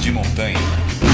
de 0.00 0.12
montanha. 0.12 1.07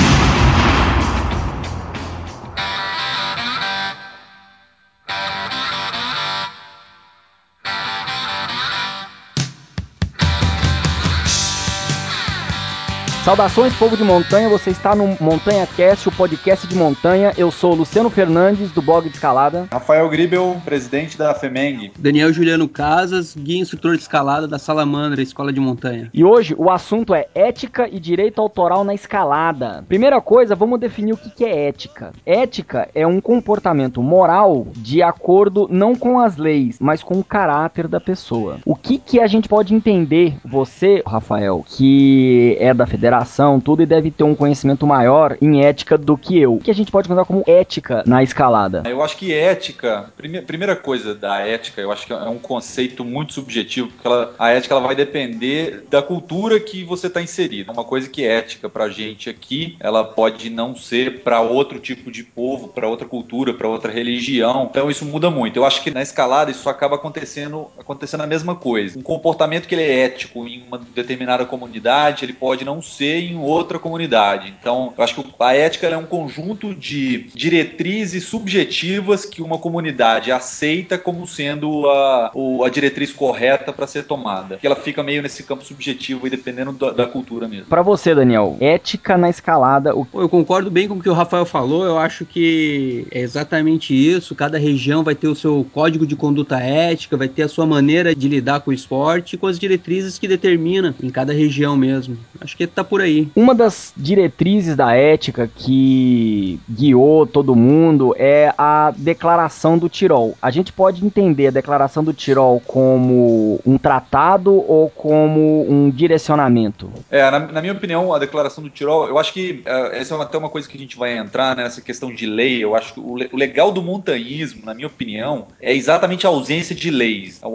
Saudações, 13.25 13.75
povo 13.77 13.97
de 13.97 14.05
montanha. 14.05 14.51
Você 14.51 14.69
está 14.69 14.95
no 14.95 15.17
Montanha 15.19 15.67
Cast, 15.67 16.11
o 16.11 16.13
podcast 16.13 16.67
de 16.67 16.75
montanha. 16.75 17.33
Eu 17.39 17.51
sou 17.51 17.75
Luciano 17.75 18.11
Fernandes, 18.11 18.71
do 18.71 18.83
blog 18.83 19.09
de 19.09 19.15
escalada. 19.15 19.67
Rafael 19.73 20.07
Gribel, 20.11 20.61
presidente 20.63 21.17
da 21.17 21.35
FEMENG. 21.35 21.93
Daniel 21.99 22.31
Juliano 22.35 22.69
Casas, 22.69 23.35
guia 23.35 23.59
instrutor 23.59 23.97
de 23.97 24.03
escalada 24.03 24.47
da 24.47 24.59
Salamandra, 24.59 25.23
Escola 25.23 25.55
de 25.55 25.59
Montanha. 25.59 26.11
E 26.13 26.23
hoje 26.23 26.55
o 26.59 26.71
assunto 26.71 27.15
é 27.15 27.27
ética 27.35 27.89
e 27.91 27.99
direito 27.99 28.43
autoral 28.43 28.85
na 28.85 28.93
escalada. 28.93 29.83
Primeira 29.89 30.21
coisa, 30.21 30.55
vamos 30.55 30.79
definir 30.79 31.15
o 31.15 31.17
que 31.17 31.47
é 31.47 31.69
ética. 31.69 32.13
Ética 32.27 32.91
é 32.95 33.07
um 33.07 33.23
comportamento 33.23 34.03
moral 34.03 34.67
de 34.77 35.03
acordo 35.03 35.67
não 35.71 35.97
com 35.97 36.21
as 36.21 36.37
leis, 36.37 36.77
mas 36.79 37.03
com 37.03 37.19
o 37.19 37.25
caráter 37.25 37.89
da 37.89 37.99
pessoa. 37.99 38.59
O 38.67 38.77
que, 38.77 38.99
que 38.99 39.19
a 39.19 39.27
gente 39.27 39.49
pode 39.49 39.75
entender, 39.75 40.37
você, 40.45 41.03
Rafael, 41.07 41.65
que 41.67 42.59
é 42.61 42.75
da 42.75 42.85
federação, 42.85 43.14
tudo 43.63 43.83
e 43.83 43.87
deve 43.87 44.11
ter 44.11 44.25
um 44.25 44.35
conhecimento 44.35 44.87
maior 44.87 45.37
em 45.41 45.65
ética 45.65 45.99
do 45.99 46.17
que 46.17 46.39
eu. 46.39 46.55
O 46.55 46.61
que 46.61 46.71
a 46.71 46.75
gente 46.75 46.91
pode 46.91 47.09
contar 47.09 47.25
como 47.25 47.45
ética 47.47 48.03
na 48.07 48.23
escalada? 48.23 48.83
Eu 48.87 49.03
acho 49.03 49.17
que 49.17 49.33
ética, 49.33 50.13
prime 50.17 50.41
primeira 50.43 50.77
coisa 50.77 51.15
da 51.15 51.41
ética, 51.41 51.81
eu 51.81 51.93
acho 51.93 52.07
que 52.07 52.13
é 52.13 52.17
um 52.17 52.39
conceito 52.39 53.05
muito 53.05 53.33
subjetivo, 53.33 53.89
porque 53.89 54.07
ela, 54.07 54.35
a 54.39 54.51
ética 54.51 54.75
ela 54.75 54.87
vai 54.87 54.95
depender 54.95 55.85
da 55.91 56.03
cultura 56.03 56.59
que 56.61 56.85
você 56.85 57.07
está 57.07 57.21
inserido. 57.21 57.73
Uma 57.73 57.85
coisa 57.85 58.09
que 58.09 58.25
é 58.25 58.39
ética 58.39 58.69
pra 58.69 58.89
gente 58.89 59.29
aqui, 59.29 59.77
ela 59.81 60.05
pode 60.05 60.51
não 60.51 60.77
ser 60.77 61.23
para 61.23 61.41
outro 61.41 61.79
tipo 61.79 62.11
de 62.11 62.23
povo, 62.23 62.69
para 62.69 62.89
outra 62.89 63.07
cultura, 63.07 63.55
para 63.55 63.69
outra 63.69 63.93
religião. 63.93 64.69
Então 64.71 64.91
isso 64.91 65.05
muda 65.05 65.31
muito. 65.31 65.57
Eu 65.57 65.65
acho 65.65 65.83
que 65.83 65.91
na 65.91 66.03
escalada 66.03 66.51
isso 66.51 66.69
acaba 66.69 66.97
acontecendo, 66.97 67.69
acontecendo 67.79 68.23
a 68.23 68.27
mesma 68.27 68.55
coisa. 68.55 68.99
Um 68.99 69.03
comportamento 69.03 69.67
que 69.67 69.75
ele 69.75 69.83
é 69.83 70.05
ético 70.05 70.47
em 70.47 70.63
uma 70.67 70.79
determinada 70.79 71.45
comunidade, 71.45 72.25
ele 72.25 72.33
pode 72.33 72.65
não 72.65 72.81
ser 72.81 73.04
em 73.05 73.37
outra 73.37 73.79
comunidade. 73.79 74.55
Então, 74.59 74.93
eu 74.97 75.05
acho 75.05 75.15
que 75.15 75.25
a 75.39 75.55
ética 75.55 75.87
é 75.87 75.97
um 75.97 76.07
conjunto 76.07 76.75
de 76.75 77.29
diretrizes 77.35 78.25
subjetivas 78.25 79.25
que 79.25 79.43
uma 79.43 79.59
comunidade 79.59 80.33
aceita 80.33 80.99
como 80.99 81.27
sendo 81.27 81.89
a, 81.89 82.33
a 82.65 82.69
diretriz 82.69 83.13
correta 83.13 83.73
para 83.73 83.87
ser 83.87 84.05
tomada. 84.05 84.57
Que 84.57 84.67
ela 84.67 84.77
fica 84.77 85.03
meio 85.03 85.23
nesse 85.23 85.43
campo 85.43 85.65
subjetivo 85.65 86.27
e 86.27 86.31
dependendo 86.31 86.73
da, 86.73 86.91
da 86.91 87.07
cultura 87.07 87.49
mesmo. 87.49 87.67
Para 87.67 87.83
você, 87.83 88.15
Daniel, 88.15 88.57
ética 88.61 89.17
na 89.17 89.29
escalada. 89.29 89.95
O... 89.95 90.07
Eu 90.15 90.29
concordo 90.29 90.71
bem 90.71 90.89
com 90.89 90.95
o 90.95 91.03
que 91.03 91.09
o 91.09 91.15
Rafael 91.15 91.45
falou. 91.45 91.85
Eu 91.85 91.99
acho 91.99 92.25
que 92.25 93.07
é 93.11 93.21
exatamente 93.21 93.95
isso. 93.95 94.35
Cada 94.35 94.59
região 94.59 95.03
vai 95.03 95.15
ter 95.15 95.29
o 95.29 95.35
seu 95.35 95.67
código 95.73 96.07
de 96.07 96.17
conduta 96.17 96.59
ética, 96.59 97.17
vai 97.17 97.29
ter 97.29 97.43
a 97.43 97.49
sua 97.49 97.67
maneira 97.67 98.15
de 98.15 98.29
lidar 98.29 98.61
com 98.61 98.71
o 98.71 98.75
esporte, 98.75 99.37
com 99.37 99.47
as 99.47 99.59
diretrizes 99.59 100.19
que 100.19 100.29
determina 100.29 100.95
em 101.03 101.11
cada 101.11 101.33
região 101.33 101.77
mesmo. 101.77 102.17
Acho 102.41 102.57
que 102.57 102.67
tá 102.67 102.85
por 102.85 102.94
por 102.95 103.01
aí. 103.01 103.29
Uma 103.35 103.57
das 103.57 103.93
diretrizes 103.97 104.77
da 104.77 104.95
ética 104.95 105.51
que 105.53 106.61
guiou 106.71 107.27
todo 107.27 107.57
mundo 107.57 108.15
é 108.17 108.55
a 108.57 108.93
Declaração 108.97 109.77
do 109.77 109.89
Tirol. 109.89 110.39
A 110.41 110.49
gente 110.49 110.73
pode 110.73 111.05
entender 111.05 111.49
a 111.49 111.51
Declaração 111.51 112.05
do 112.05 112.15
Tirol 112.15 112.63
como 112.65 113.61
um 113.67 113.77
tratado 113.77 114.55
ou 114.55 114.89
como 114.91 115.69
um 115.69 115.91
direcionamento? 115.91 116.89
É, 117.11 117.29
na, 117.29 117.41
na 117.41 117.61
minha 117.61 117.73
opinião, 117.73 118.15
a 118.15 118.19
Declaração 118.21 118.63
do 118.63 118.71
Tirol, 118.71 119.09
eu 119.09 119.19
acho 119.19 119.33
que 119.33 119.65
uh, 119.67 119.93
essa 119.93 120.15
é 120.15 120.23
até 120.23 120.39
uma 120.39 120.49
coisa 120.49 120.69
que 120.69 120.77
a 120.77 120.81
gente 120.81 120.97
vai 120.97 121.19
entrar 121.19 121.57
nessa 121.57 121.81
questão 121.81 122.15
de 122.15 122.27
lei. 122.27 122.63
Eu 122.63 122.77
acho 122.77 122.95
que 122.95 123.01
o, 123.01 123.15
o 123.15 123.37
legal 123.37 123.73
do 123.73 123.83
montanhismo, 123.83 124.65
na 124.65 124.73
minha 124.73 124.87
opinião, 124.87 125.49
é 125.61 125.75
exatamente 125.75 126.29
a 126.29 126.31
ausência 126.31 126.77
de 126.77 126.93
leis. 126.93 127.41
O, 127.43 127.49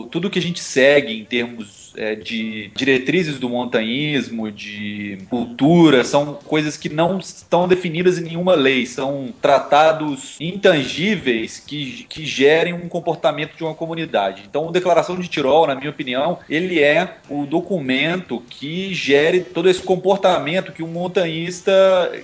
o, 0.00 0.06
tudo 0.06 0.28
que 0.28 0.40
a 0.40 0.42
gente 0.42 0.58
segue 0.58 1.16
em 1.16 1.24
termos 1.24 1.79
é, 1.96 2.14
de 2.14 2.70
diretrizes 2.74 3.38
do 3.38 3.48
montanhismo, 3.48 4.50
de 4.50 5.18
cultura, 5.28 6.04
são 6.04 6.34
coisas 6.34 6.76
que 6.76 6.88
não 6.88 7.18
estão 7.18 7.68
definidas 7.68 8.18
em 8.18 8.22
nenhuma 8.22 8.54
lei, 8.54 8.86
são 8.86 9.32
tratados 9.40 10.36
intangíveis 10.40 11.62
que, 11.64 12.04
que 12.08 12.24
gerem 12.24 12.72
um 12.72 12.88
comportamento 12.88 13.56
de 13.56 13.64
uma 13.64 13.74
comunidade. 13.74 14.42
Então, 14.48 14.68
a 14.68 14.72
Declaração 14.72 15.18
de 15.18 15.28
Tirol, 15.28 15.66
na 15.66 15.74
minha 15.74 15.90
opinião, 15.90 16.38
ele 16.48 16.80
é 16.80 17.16
o 17.28 17.46
documento 17.46 18.42
que 18.48 18.94
gere 18.94 19.40
todo 19.40 19.68
esse 19.68 19.82
comportamento 19.82 20.72
que 20.72 20.82
um 20.82 20.88
montanhista, 20.88 21.72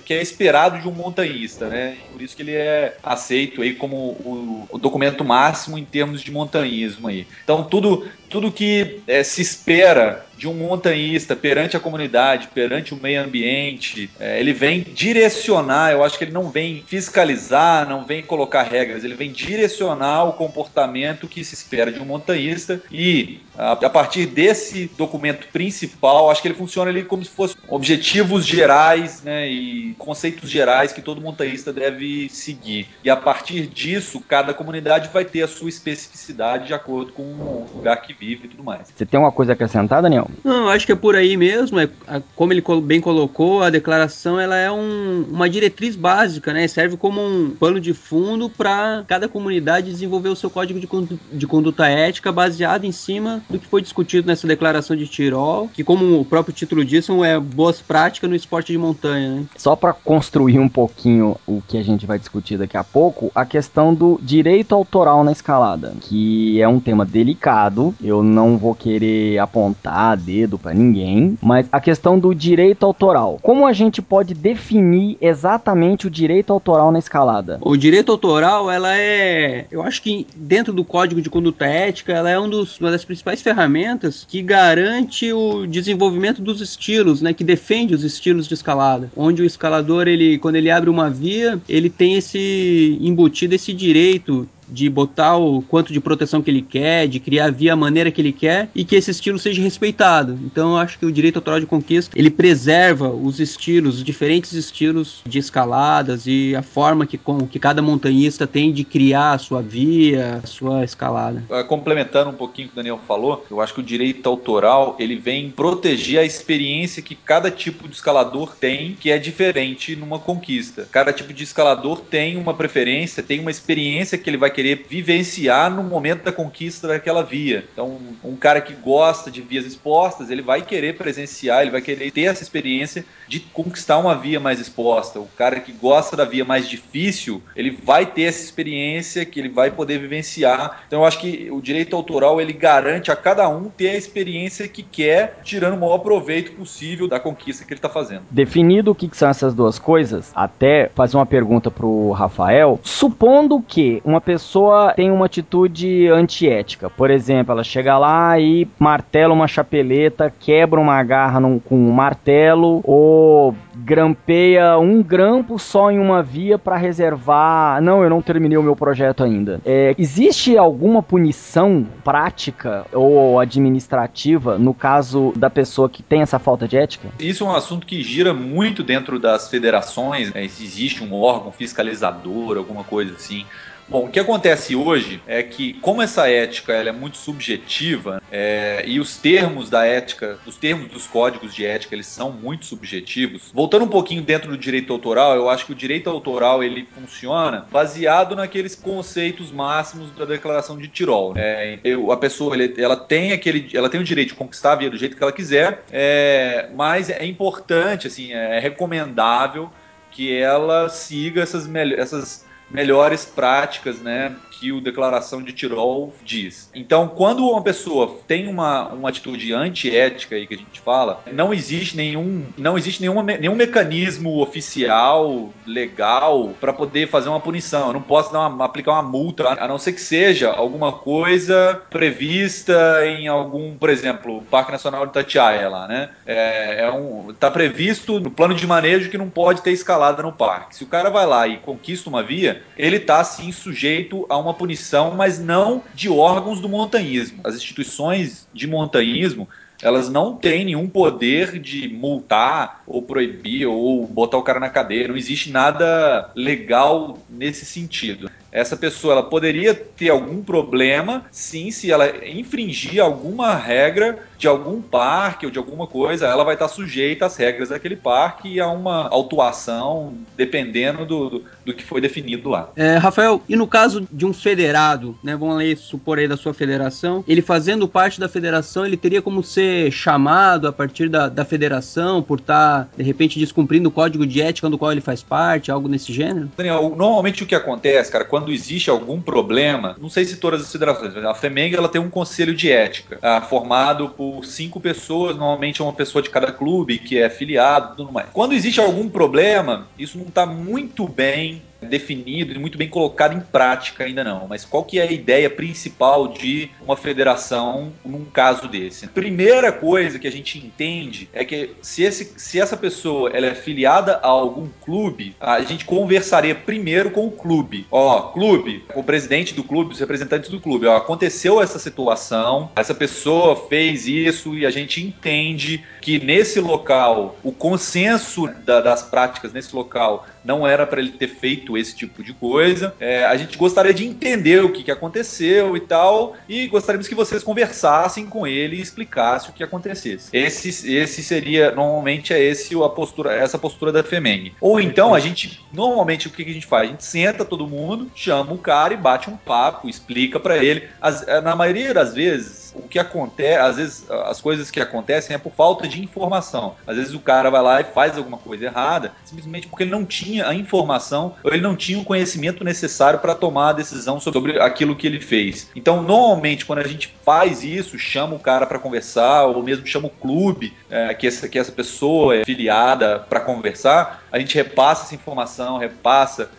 que 0.05 0.13
é 0.13 0.21
esperado 0.21 0.79
de 0.81 0.87
um 0.87 0.91
montanhista, 0.91 1.67
né? 1.67 1.97
Por 2.11 2.21
isso 2.21 2.35
que 2.35 2.41
ele 2.41 2.53
é 2.53 2.97
aceito 3.03 3.61
aí 3.61 3.73
como 3.73 3.95
o, 3.95 4.67
o 4.71 4.77
documento 4.77 5.23
máximo 5.23 5.77
em 5.77 5.85
termos 5.85 6.21
de 6.21 6.31
montanhismo 6.31 7.07
aí. 7.07 7.27
Então, 7.43 7.63
tudo, 7.63 8.07
tudo 8.29 8.51
que 8.51 8.99
é, 9.07 9.23
se 9.23 9.56
espera 9.65 10.26
de 10.37 10.47
um 10.47 10.53
montanhista 10.53 11.35
perante 11.35 11.75
a 11.75 11.79
comunidade, 11.79 12.49
perante 12.53 12.93
o 12.93 12.97
meio 12.97 13.23
ambiente. 13.23 14.09
É, 14.19 14.39
ele 14.39 14.53
vem 14.53 14.81
direcionar, 14.81 15.91
eu 15.91 16.03
acho 16.03 16.17
que 16.17 16.23
ele 16.23 16.31
não 16.31 16.49
vem 16.49 16.83
fiscalizar, 16.85 17.87
não 17.87 18.05
vem 18.05 18.21
colocar 18.21 18.63
regras, 18.63 19.03
ele 19.03 19.15
vem 19.15 19.31
direcionar 19.31 20.25
o 20.25 20.33
comportamento 20.33 21.27
que 21.27 21.43
se 21.43 21.53
espera 21.53 21.91
de 21.91 21.99
um 21.99 22.05
montanhista 22.05 22.81
e 22.91 23.41
a, 23.57 23.71
a 23.71 23.89
partir 23.89 24.25
desse 24.25 24.89
documento 24.97 25.47
principal, 25.47 26.29
acho 26.29 26.41
que 26.41 26.47
ele 26.47 26.55
funciona 26.55 26.91
ali 26.91 27.03
como 27.03 27.23
se 27.23 27.31
fossem 27.31 27.57
objetivos 27.67 28.45
gerais 28.45 29.23
né, 29.23 29.47
e 29.49 29.95
conceitos 29.97 30.49
gerais 30.49 30.91
que 30.91 31.01
todo 31.01 31.19
montanhista 31.21 31.73
deve 31.73 32.29
seguir. 32.29 32.87
E 33.03 33.09
a 33.09 33.15
partir 33.15 33.67
disso, 33.67 34.21
cada 34.21 34.53
comunidade 34.53 35.09
vai 35.11 35.25
ter 35.25 35.41
a 35.41 35.47
sua 35.47 35.69
especificidade 35.69 36.67
de 36.67 36.73
acordo 36.73 37.11
com 37.13 37.23
o 37.23 37.67
lugar 37.75 38.01
que 38.01 38.13
vive 38.13 38.45
e 38.45 38.49
tudo 38.49 38.63
mais. 38.63 38.93
Você 38.95 39.05
tem 39.05 39.19
uma 39.19 39.31
coisa 39.31 39.51
a 39.51 39.53
acrescentar, 39.53 40.01
Daniel? 40.01 40.26
Não, 40.43 40.69
acho 40.69 40.85
que 40.85 40.91
é 40.91 40.95
por 40.95 41.15
aí 41.15 41.37
mesmo. 41.37 41.79
É, 41.79 41.89
como 42.35 42.53
ele 42.53 42.63
bem 42.83 43.01
colocou, 43.01 43.63
a 43.63 43.69
declaração 43.69 44.39
ela 44.39 44.55
é 44.55 44.71
um, 44.71 45.25
uma 45.29 45.49
diretriz 45.49 45.95
básica, 45.95 46.53
né? 46.53 46.67
Serve 46.67 46.97
como 46.97 47.21
um 47.21 47.51
pano 47.51 47.79
de 47.79 47.93
fundo 47.93 48.49
para 48.49 49.03
cada 49.07 49.27
comunidade 49.27 49.91
desenvolver 49.91 50.29
o 50.29 50.35
seu 50.35 50.49
código 50.49 50.79
de, 50.79 51.19
de 51.31 51.47
conduta 51.47 51.87
ética 51.87 52.31
baseado 52.31 52.85
em 52.85 52.91
cima 52.91 53.41
do 53.49 53.59
que 53.59 53.67
foi 53.67 53.81
discutido 53.81 54.27
nessa 54.27 54.47
declaração 54.47 54.95
de 54.95 55.07
Tirol, 55.07 55.69
que 55.73 55.83
como 55.83 56.19
o 56.19 56.25
próprio 56.25 56.53
título 56.53 56.83
diz, 56.83 57.05
são 57.05 57.23
é, 57.23 57.39
boas 57.39 57.81
práticas 57.81 58.29
no 58.29 58.35
esporte 58.35 58.71
de 58.71 58.77
montanha. 58.77 59.35
Né? 59.35 59.45
Só 59.55 59.75
para 59.75 59.93
construir 59.93 60.59
um 60.59 60.69
pouquinho 60.69 61.35
o 61.45 61.61
que 61.67 61.77
a 61.77 61.83
gente 61.83 62.05
vai 62.05 62.19
discutir 62.19 62.57
daqui 62.57 62.77
a 62.77 62.83
pouco, 62.83 63.31
a 63.33 63.45
questão 63.45 63.93
do 63.93 64.19
direito 64.21 64.73
autoral 64.73 65.23
na 65.23 65.31
escalada, 65.31 65.93
que 66.01 66.61
é 66.61 66.67
um 66.67 66.79
tema 66.79 67.05
delicado. 67.05 67.95
Eu 68.03 68.23
não 68.23 68.57
vou 68.57 68.75
querer 68.75 69.37
apontar 69.39 70.16
dedo 70.17 70.57
para 70.57 70.73
ninguém, 70.73 71.37
mas 71.41 71.67
a 71.71 71.79
questão 71.79 72.19
do 72.19 72.33
direito 72.33 72.85
autoral. 72.85 73.39
Como 73.41 73.65
a 73.65 73.73
gente 73.73 74.01
pode 74.01 74.33
definir 74.33 75.17
exatamente 75.21 76.07
o 76.07 76.09
direito 76.09 76.51
autoral 76.51 76.91
na 76.91 76.99
escalada? 76.99 77.57
O 77.61 77.77
direito 77.77 78.11
autoral, 78.11 78.69
ela 78.69 78.97
é, 78.97 79.65
eu 79.71 79.81
acho 79.81 80.01
que 80.01 80.27
dentro 80.35 80.73
do 80.73 80.83
Código 80.83 81.21
de 81.21 81.29
Conduta 81.29 81.65
Ética, 81.65 82.13
ela 82.13 82.29
é 82.29 82.39
um 82.39 82.49
dos, 82.49 82.79
uma 82.79 82.91
das 82.91 83.05
principais 83.05 83.41
ferramentas 83.41 84.25
que 84.27 84.41
garante 84.41 85.31
o 85.31 85.65
desenvolvimento 85.65 86.41
dos 86.41 86.61
estilos, 86.61 87.21
né, 87.21 87.33
que 87.33 87.43
defende 87.43 87.93
os 87.93 88.03
estilos 88.03 88.47
de 88.47 88.53
escalada, 88.53 89.11
onde 89.15 89.41
o 89.41 89.45
escalador 89.45 90.07
ele, 90.07 90.37
quando 90.37 90.55
ele 90.55 90.71
abre 90.71 90.89
uma 90.89 91.09
via, 91.09 91.59
ele 91.67 91.89
tem 91.89 92.15
esse 92.15 92.97
embutido 93.01 93.55
esse 93.55 93.73
direito 93.73 94.47
de 94.67 94.89
botar 94.89 95.37
o 95.37 95.61
quanto 95.61 95.93
de 95.93 95.99
proteção 95.99 96.41
que 96.41 96.51
ele 96.51 96.61
quer, 96.61 97.07
de 97.07 97.19
criar 97.19 97.45
a 97.45 97.51
via 97.51 97.73
a 97.73 97.75
maneira 97.75 98.11
que 98.11 98.21
ele 98.21 98.31
quer 98.31 98.69
e 98.75 98.83
que 98.83 98.95
esse 98.95 99.11
estilo 99.11 99.39
seja 99.39 99.61
respeitado. 99.61 100.37
Então 100.43 100.71
eu 100.71 100.77
acho 100.77 100.99
que 100.99 101.05
o 101.05 101.11
direito 101.11 101.37
autoral 101.37 101.59
de 101.59 101.65
conquista 101.65 102.17
ele 102.17 102.29
preserva 102.29 103.09
os 103.09 103.39
estilos, 103.39 103.97
os 103.97 104.03
diferentes 104.03 104.53
estilos 104.53 105.21
de 105.25 105.39
escaladas 105.39 106.25
e 106.25 106.55
a 106.55 106.61
forma 106.61 107.05
que, 107.05 107.17
com, 107.17 107.47
que 107.47 107.59
cada 107.59 107.81
montanhista 107.81 108.45
tem 108.45 108.71
de 108.71 108.83
criar 108.83 109.33
a 109.33 109.37
sua 109.37 109.61
via, 109.61 110.41
a 110.43 110.47
sua 110.47 110.83
escalada. 110.83 111.43
Ah, 111.49 111.63
complementando 111.63 112.29
um 112.29 112.33
pouquinho 112.33 112.67
o 112.67 112.71
que 112.71 112.75
o 112.75 112.77
Daniel 112.77 112.99
falou, 113.07 113.45
eu 113.49 113.61
acho 113.61 113.73
que 113.73 113.79
o 113.79 113.83
direito 113.83 114.27
autoral 114.27 114.95
ele 114.99 115.15
vem 115.15 115.49
proteger 115.49 116.19
a 116.19 116.25
experiência 116.25 117.01
que 117.01 117.15
cada 117.15 117.49
tipo 117.49 117.87
de 117.87 117.95
escalador 117.95 118.55
tem, 118.55 118.95
que 118.99 119.11
é 119.11 119.17
diferente 119.17 119.95
numa 119.95 120.19
conquista. 120.19 120.87
Cada 120.91 121.13
tipo 121.13 121.33
de 121.33 121.43
escalador 121.43 122.01
tem 122.01 122.37
uma 122.37 122.53
preferência, 122.53 123.23
tem 123.23 123.39
uma 123.39 123.51
experiência 123.51 124.17
que 124.17 124.29
ele 124.29 124.37
vai 124.37 124.49
querer 124.57 124.87
vivenciar 124.89 125.69
no 125.69 125.83
momento 125.83 126.23
da 126.23 126.31
conquista 126.31 126.87
daquela 126.87 127.21
via. 127.21 127.63
Então, 127.71 127.99
um 128.23 128.35
cara 128.35 128.59
que 128.59 128.73
gosta 128.73 129.29
de 129.29 129.39
vias 129.39 129.67
expostas, 129.67 130.31
ele 130.31 130.41
vai 130.41 130.63
querer 130.63 130.97
presenciar, 130.97 131.61
ele 131.61 131.69
vai 131.69 131.79
querer 131.79 132.09
ter 132.09 132.23
essa 132.23 132.41
experiência 132.41 133.05
de 133.27 133.39
conquistar 133.39 133.99
uma 133.99 134.15
via 134.15 134.39
mais 134.39 134.59
exposta. 134.59 135.19
O 135.19 135.27
cara 135.37 135.59
que 135.59 135.71
gosta 135.71 136.17
da 136.17 136.25
via 136.25 136.43
mais 136.43 136.67
difícil, 136.67 137.39
ele 137.55 137.77
vai 137.83 138.07
ter 138.07 138.23
essa 138.23 138.43
experiência 138.43 139.23
que 139.25 139.39
ele 139.39 139.49
vai 139.49 139.69
poder 139.69 139.99
vivenciar. 139.99 140.81
Então, 140.87 141.01
eu 141.01 141.05
acho 141.05 141.19
que 141.19 141.49
o 141.51 141.61
direito 141.61 141.95
autoral 141.95 142.41
ele 142.41 142.53
garante 142.53 143.11
a 143.11 143.15
cada 143.15 143.47
um 143.47 143.69
ter 143.69 143.89
a 143.89 143.95
experiência 143.95 144.67
que 144.67 144.81
quer, 144.81 145.39
tirando 145.43 145.75
o 145.75 145.81
maior 145.81 145.99
proveito 145.99 146.53
possível 146.53 147.07
da 147.07 147.19
conquista 147.19 147.63
que 147.63 147.73
ele 147.73 147.77
está 147.77 147.89
fazendo. 147.89 148.23
Definido 148.31 148.89
o 148.89 148.95
que 148.95 149.07
são 149.15 149.29
essas 149.29 149.53
duas 149.53 149.77
coisas, 149.77 150.31
até 150.33 150.89
fazer 150.95 151.15
uma 151.15 151.27
pergunta 151.27 151.69
pro 151.69 152.09
Rafael. 152.09 152.79
Supondo 152.81 153.61
que 153.61 154.01
uma 154.03 154.19
pessoa 154.19 154.46
tem 154.95 155.11
uma 155.11 155.25
atitude 155.25 156.07
antiética, 156.07 156.89
por 156.89 157.09
exemplo, 157.09 157.51
ela 157.51 157.63
chega 157.63 157.97
lá 157.97 158.39
e 158.39 158.67
martela 158.79 159.33
uma 159.33 159.47
chapeleta, 159.47 160.33
quebra 160.39 160.79
uma 160.79 161.01
garra 161.03 161.39
num, 161.39 161.59
com 161.59 161.75
um 161.75 161.91
martelo, 161.91 162.81
ou 162.83 163.55
grampeia 163.75 164.77
um 164.77 165.01
grampo 165.03 165.59
só 165.59 165.91
em 165.91 165.99
uma 165.99 166.21
via 166.23 166.57
para 166.57 166.77
reservar. 166.77 167.81
Não, 167.81 168.03
eu 168.03 168.09
não 168.09 168.21
terminei 168.21 168.57
o 168.57 168.63
meu 168.63 168.75
projeto 168.75 169.23
ainda. 169.23 169.61
É, 169.65 169.95
existe 169.97 170.57
alguma 170.57 171.01
punição 171.03 171.85
prática 172.03 172.85
ou 172.93 173.39
administrativa 173.39 174.57
no 174.57 174.73
caso 174.73 175.33
da 175.35 175.49
pessoa 175.49 175.89
que 175.89 176.01
tem 176.03 176.21
essa 176.21 176.39
falta 176.39 176.67
de 176.67 176.77
ética? 176.77 177.09
Isso 177.19 177.43
é 177.43 177.47
um 177.47 177.55
assunto 177.55 177.85
que 177.85 178.01
gira 178.01 178.33
muito 178.33 178.83
dentro 178.83 179.19
das 179.19 179.49
federações. 179.49 180.33
Né? 180.33 180.43
Existe 180.43 181.03
um 181.03 181.13
órgão 181.13 181.51
fiscalizador, 181.51 182.57
alguma 182.57 182.83
coisa 182.83 183.13
assim. 183.13 183.45
Bom, 183.89 184.05
o 184.05 184.09
que 184.09 184.19
acontece 184.19 184.75
hoje 184.75 185.21
é 185.25 185.41
que, 185.41 185.73
como 185.75 186.01
essa 186.01 186.29
ética 186.29 186.73
ela 186.73 186.89
é 186.89 186.91
muito 186.91 187.15
subjetiva 187.15 188.21
é, 188.29 188.83
e 188.85 188.99
os 188.99 189.15
termos 189.15 189.69
da 189.69 189.85
ética, 189.85 190.37
os 190.45 190.57
termos 190.57 190.91
dos 190.91 191.07
códigos 191.07 191.55
de 191.55 191.65
ética, 191.65 191.95
eles 191.95 192.07
são 192.07 192.29
muito 192.29 192.65
subjetivos. 192.65 193.49
Voltando 193.53 193.85
um 193.85 193.89
pouquinho 193.89 194.21
dentro 194.21 194.49
do 194.49 194.57
direito 194.57 194.91
autoral, 194.91 195.35
eu 195.35 195.49
acho 195.49 195.65
que 195.65 195.71
o 195.71 195.75
direito 195.75 196.09
autoral 196.09 196.61
ele 196.61 196.85
funciona 196.93 197.65
baseado 197.71 198.35
naqueles 198.35 198.75
conceitos 198.75 199.51
máximos 199.53 200.11
da 200.11 200.25
Declaração 200.25 200.77
de 200.77 200.89
Tirol. 200.89 201.33
É, 201.37 201.79
eu, 201.81 202.11
a 202.11 202.17
pessoa 202.17 202.55
ele, 202.55 202.73
ela 202.77 202.97
tem 202.97 203.31
aquele, 203.31 203.69
ela 203.73 203.89
tem 203.89 204.01
o 204.01 204.03
direito 204.03 204.29
de 204.29 204.35
conquistar 204.35 204.73
a 204.73 204.75
via 204.75 204.89
do 204.89 204.97
jeito 204.97 205.15
que 205.15 205.23
ela 205.23 205.31
quiser, 205.31 205.85
é, 205.93 206.69
mas 206.75 207.09
é 207.09 207.25
importante, 207.25 208.07
assim, 208.07 208.33
é 208.33 208.59
recomendável 208.59 209.69
que 210.11 210.35
ela 210.35 210.89
siga 210.89 211.41
essas, 211.41 211.69
essas 211.97 212.46
melhores 212.69 213.25
práticas, 213.25 213.99
né, 214.01 214.35
que 214.59 214.71
o 214.71 214.81
Declaração 214.81 215.41
de 215.41 215.53
Tirol 215.53 216.13
diz. 216.23 216.69
Então, 216.73 217.07
quando 217.07 217.47
uma 217.47 217.61
pessoa 217.61 218.17
tem 218.27 218.47
uma, 218.47 218.87
uma 218.89 219.09
atitude 219.09 219.53
antiética 219.53 220.35
aí 220.35 220.47
que 220.47 220.55
a 220.55 220.57
gente 220.57 220.79
fala, 220.81 221.23
não 221.31 221.53
existe 221.53 221.95
nenhum, 221.95 222.45
não 222.57 222.77
existe 222.77 223.01
nenhuma, 223.01 223.23
nenhum 223.23 223.55
mecanismo 223.55 224.41
oficial, 224.41 225.53
legal, 225.65 226.53
para 226.59 226.73
poder 226.73 227.07
fazer 227.07 227.29
uma 227.29 227.39
punição. 227.39 227.87
Eu 227.87 227.93
não 227.93 228.01
posso 228.01 228.35
uma, 228.35 228.65
aplicar 228.65 228.93
uma 228.93 229.03
multa, 229.03 229.47
a 229.47 229.67
não 229.67 229.77
ser 229.77 229.93
que 229.93 230.01
seja 230.01 230.51
alguma 230.51 230.91
coisa 230.91 231.81
prevista 231.89 233.05
em 233.05 233.27
algum, 233.27 233.77
por 233.77 233.89
exemplo, 233.89 234.41
Parque 234.49 234.71
Nacional 234.71 235.05
de 235.05 235.11
Itatiaia 235.11 235.69
lá, 235.69 235.87
né? 235.87 236.09
É, 236.25 236.85
é 236.85 236.91
um, 236.91 237.33
tá 237.39 237.51
previsto 237.51 238.19
no 238.19 238.31
plano 238.31 238.55
de 238.55 238.65
manejo 238.65 239.09
que 239.09 239.17
não 239.17 239.29
pode 239.29 239.61
ter 239.61 239.71
escalada 239.71 240.23
no 240.23 240.33
parque. 240.33 240.75
Se 240.75 240.83
o 240.83 240.87
cara 240.87 241.09
vai 241.09 241.25
lá 241.25 241.47
e 241.47 241.57
conquista 241.57 242.09
uma 242.09 242.23
via, 242.23 242.56
ele 242.77 242.99
tá 242.99 243.23
sim 243.23 243.51
sujeito 243.51 244.25
a 244.29 244.37
uma 244.37 244.47
uma 244.47 244.53
punição, 244.53 245.13
mas 245.13 245.39
não 245.39 245.83
de 245.93 246.09
órgãos 246.09 246.61
do 246.61 246.69
montanhismo. 246.69 247.41
As 247.43 247.55
instituições 247.55 248.47
de 248.53 248.65
montanhismo 248.65 249.47
elas 249.79 250.09
não 250.09 250.35
têm 250.35 250.65
nenhum 250.65 250.89
poder 250.89 251.59
de 251.59 251.87
multar 251.87 252.81
ou 252.87 252.99
proibir 253.03 253.67
ou 253.67 254.07
botar 254.07 254.37
o 254.37 254.41
cara 254.41 254.59
na 254.59 254.69
cadeia. 254.69 255.07
Não 255.07 255.15
existe 255.15 255.51
nada 255.51 256.31
legal 256.35 257.19
nesse 257.29 257.63
sentido 257.63 258.27
essa 258.57 258.75
pessoa 258.75 259.13
ela 259.13 259.23
poderia 259.23 259.75
ter 259.75 260.09
algum 260.09 260.41
problema, 260.41 261.25
sim, 261.31 261.69
se 261.69 261.91
ela 261.91 262.25
infringir 262.25 263.01
alguma 263.01 263.55
regra 263.55 264.17
de 264.37 264.47
algum 264.47 264.81
parque 264.81 265.45
ou 265.45 265.51
de 265.51 265.57
alguma 265.57 265.87
coisa, 265.87 266.27
ela 266.27 266.43
vai 266.43 266.53
estar 266.55 266.67
sujeita 266.67 267.25
às 267.25 267.35
regras 267.35 267.69
daquele 267.69 267.95
parque 267.95 268.49
e 268.49 268.59
a 268.59 268.67
uma 268.67 269.07
autuação, 269.09 270.13
dependendo 270.35 271.05
do, 271.05 271.29
do, 271.29 271.45
do 271.65 271.73
que 271.73 271.83
foi 271.83 271.99
definido 271.99 272.49
lá. 272.49 272.69
É, 272.75 272.97
Rafael, 272.97 273.41
e 273.49 273.55
no 273.55 273.67
caso 273.67 274.07
de 274.11 274.25
um 274.25 274.33
federado, 274.33 275.17
né, 275.23 275.35
vamos 275.35 275.79
supor 275.79 276.19
aí 276.19 276.27
da 276.27 276.37
sua 276.37 276.53
federação, 276.53 277.23
ele 277.27 277.41
fazendo 277.41 277.87
parte 277.87 278.19
da 278.19 278.29
federação, 278.29 278.85
ele 278.85 278.97
teria 278.97 279.21
como 279.21 279.43
ser 279.43 279.91
chamado 279.91 280.67
a 280.67 280.71
partir 280.71 281.09
da, 281.09 281.27
da 281.27 281.45
federação 281.45 282.21
por 282.21 282.39
estar, 282.39 282.89
de 282.95 283.03
repente, 283.03 283.39
descumprindo 283.39 283.89
o 283.89 283.91
código 283.91 284.25
de 284.25 284.41
ética 284.41 284.69
do 284.69 284.77
qual 284.77 284.91
ele 284.91 285.01
faz 285.01 285.23
parte, 285.23 285.71
algo 285.71 285.87
nesse 285.87 286.13
gênero? 286.13 286.49
Daniel, 286.55 286.93
normalmente 286.95 287.43
o 287.43 287.45
que 287.45 287.55
acontece, 287.55 288.11
cara, 288.11 288.25
quando 288.25 288.46
existe 288.51 288.89
algum 288.89 289.21
problema, 289.21 289.95
não 289.99 290.09
sei 290.09 290.25
se 290.25 290.37
todas 290.37 290.61
as 290.61 290.71
federações, 290.71 291.13
mas 291.13 291.25
a 291.25 291.33
FEMENG 291.33 291.75
ela 291.75 291.89
tem 291.89 292.01
um 292.01 292.09
conselho 292.09 292.55
de 292.55 292.71
ética, 292.71 293.19
ah, 293.21 293.41
formado 293.41 294.09
por 294.09 294.45
cinco 294.45 294.79
pessoas, 294.79 295.35
normalmente 295.35 295.81
é 295.81 295.83
uma 295.83 295.93
pessoa 295.93 296.21
de 296.21 296.29
cada 296.29 296.51
clube 296.51 296.99
que 296.99 297.17
é 297.17 297.25
afiliado 297.25 297.95
tudo 297.95 298.11
mais. 298.11 298.27
Quando 298.31 298.53
existe 298.53 298.79
algum 298.79 299.09
problema, 299.09 299.87
isso 299.97 300.17
não 300.17 300.27
está 300.27 300.45
muito 300.45 301.07
bem 301.07 301.61
definido 301.87 302.53
e 302.53 302.59
muito 302.59 302.77
bem 302.77 302.89
colocado 302.89 303.35
em 303.35 303.39
prática 303.39 304.03
ainda 304.03 304.23
não. 304.23 304.47
Mas 304.47 304.65
qual 304.65 304.83
que 304.83 304.99
é 304.99 305.03
a 305.03 305.11
ideia 305.11 305.49
principal 305.49 306.27
de 306.27 306.69
uma 306.85 306.95
federação 306.95 307.93
num 308.05 308.25
caso 308.25 308.67
desse? 308.67 309.07
Primeira 309.07 309.71
coisa 309.71 310.19
que 310.19 310.27
a 310.27 310.31
gente 310.31 310.57
entende 310.57 311.29
é 311.33 311.43
que 311.43 311.71
se, 311.81 312.03
esse, 312.03 312.33
se 312.37 312.59
essa 312.59 312.77
pessoa 312.77 313.29
ela 313.33 313.47
é 313.47 313.55
filiada 313.55 314.15
a 314.17 314.27
algum 314.27 314.67
clube, 314.83 315.35
a 315.39 315.61
gente 315.61 315.85
conversaria 315.85 316.53
primeiro 316.53 317.11
com 317.11 317.27
o 317.27 317.31
clube. 317.31 317.85
Ó, 317.91 318.21
clube, 318.33 318.83
o 318.95 319.03
presidente 319.03 319.53
do 319.53 319.63
clube, 319.63 319.93
os 319.93 319.99
representantes 319.99 320.49
do 320.49 320.59
clube, 320.59 320.87
ó, 320.87 320.97
aconteceu 320.97 321.61
essa 321.61 321.79
situação, 321.79 322.71
essa 322.75 322.93
pessoa 322.93 323.67
fez 323.67 324.07
isso 324.07 324.55
e 324.55 324.65
a 324.65 324.69
gente 324.69 325.01
entende 325.01 325.83
que 326.01 326.19
nesse 326.19 326.59
local 326.59 327.37
o 327.43 327.51
consenso 327.51 328.47
da, 328.65 328.81
das 328.81 329.03
práticas 329.03 329.53
nesse 329.53 329.75
local 329.75 330.25
não 330.43 330.65
era 330.65 330.87
para 330.87 331.01
ele 331.01 331.11
ter 331.11 331.27
feito 331.27 331.76
esse 331.79 331.95
tipo 331.95 332.23
de 332.23 332.33
coisa. 332.33 332.93
É, 332.99 333.25
a 333.25 333.35
gente 333.35 333.57
gostaria 333.57 333.93
de 333.93 334.05
entender 334.05 334.63
o 334.63 334.71
que, 334.71 334.83
que 334.83 334.91
aconteceu 334.91 335.75
e 335.75 335.79
tal, 335.79 336.35
e 336.47 336.67
gostaríamos 336.67 337.07
que 337.07 337.15
vocês 337.15 337.43
conversassem 337.43 338.25
com 338.25 338.45
ele 338.45 338.77
e 338.77 338.81
explicassem 338.81 339.49
o 339.49 339.53
que 339.53 339.63
acontecesse. 339.63 340.29
Esse, 340.33 340.69
esse 340.93 341.23
seria, 341.23 341.71
normalmente 341.71 342.33
é 342.33 342.41
esse 342.41 342.75
a 342.83 342.89
postura, 342.89 343.33
essa 343.33 343.57
postura 343.57 343.91
da 343.91 344.03
FEMENG. 344.03 344.53
Ou 344.61 344.79
então 344.79 345.13
a 345.13 345.19
gente, 345.19 345.65
normalmente 345.73 346.27
o 346.27 346.29
que, 346.29 346.43
que 346.43 346.51
a 346.51 346.53
gente 346.53 346.65
faz? 346.65 346.87
A 346.87 346.91
gente 346.91 347.03
senta 347.03 347.45
todo 347.45 347.67
mundo, 347.67 348.11
chama 348.15 348.53
o 348.53 348.57
cara 348.57 348.93
e 348.93 348.97
bate 348.97 349.29
um 349.29 349.37
papo, 349.37 349.89
explica 349.89 350.39
para 350.39 350.57
ele. 350.57 350.87
As, 351.01 351.25
na 351.43 351.55
maioria 351.55 351.93
das 351.93 352.13
vezes, 352.13 352.67
o 352.75 352.87
que 352.87 352.99
acontece, 352.99 353.59
às 353.59 353.75
vezes 353.77 354.05
as 354.09 354.41
coisas 354.41 354.69
que 354.69 354.79
acontecem 354.79 355.35
é 355.35 355.39
por 355.39 355.53
falta 355.53 355.87
de 355.87 356.01
informação. 356.01 356.75
Às 356.85 356.97
vezes 356.97 357.13
o 357.13 357.19
cara 357.19 357.49
vai 357.49 357.61
lá 357.61 357.81
e 357.81 357.85
faz 357.85 358.17
alguma 358.17 358.37
coisa 358.37 358.65
errada, 358.65 359.13
simplesmente 359.25 359.67
porque 359.67 359.83
ele 359.83 359.91
não 359.91 360.05
tinha 360.05 360.47
a 360.47 360.53
informação 360.53 361.35
ou 361.43 361.53
ele 361.57 361.63
não 361.63 361.75
tinha 361.75 361.99
o 361.99 362.05
conhecimento 362.05 362.63
necessário 362.63 363.19
para 363.19 363.35
tomar 363.35 363.69
a 363.69 363.73
decisão 363.73 364.19
sobre 364.19 364.59
aquilo 364.59 364.95
que 364.95 365.07
ele 365.07 365.19
fez. 365.19 365.69
Então, 365.75 366.01
normalmente, 366.01 366.65
quando 366.65 366.79
a 366.79 366.87
gente 366.87 367.13
faz 367.23 367.63
isso, 367.63 367.97
chama 367.99 368.35
o 368.35 368.39
cara 368.39 368.65
para 368.65 368.79
conversar, 368.79 369.45
ou 369.45 369.61
mesmo 369.61 369.85
chama 369.85 370.07
o 370.07 370.11
clube 370.11 370.73
é, 370.89 371.13
que, 371.13 371.27
essa, 371.27 371.47
que 371.47 371.59
essa 371.59 371.71
pessoa 371.71 372.35
é 372.35 372.45
filiada 372.45 373.19
para 373.19 373.39
conversar, 373.39 374.23
a 374.31 374.39
gente 374.39 374.55
repassa 374.55 375.05
essa 375.05 375.15
informação, 375.15 375.77
repassa 375.77 376.49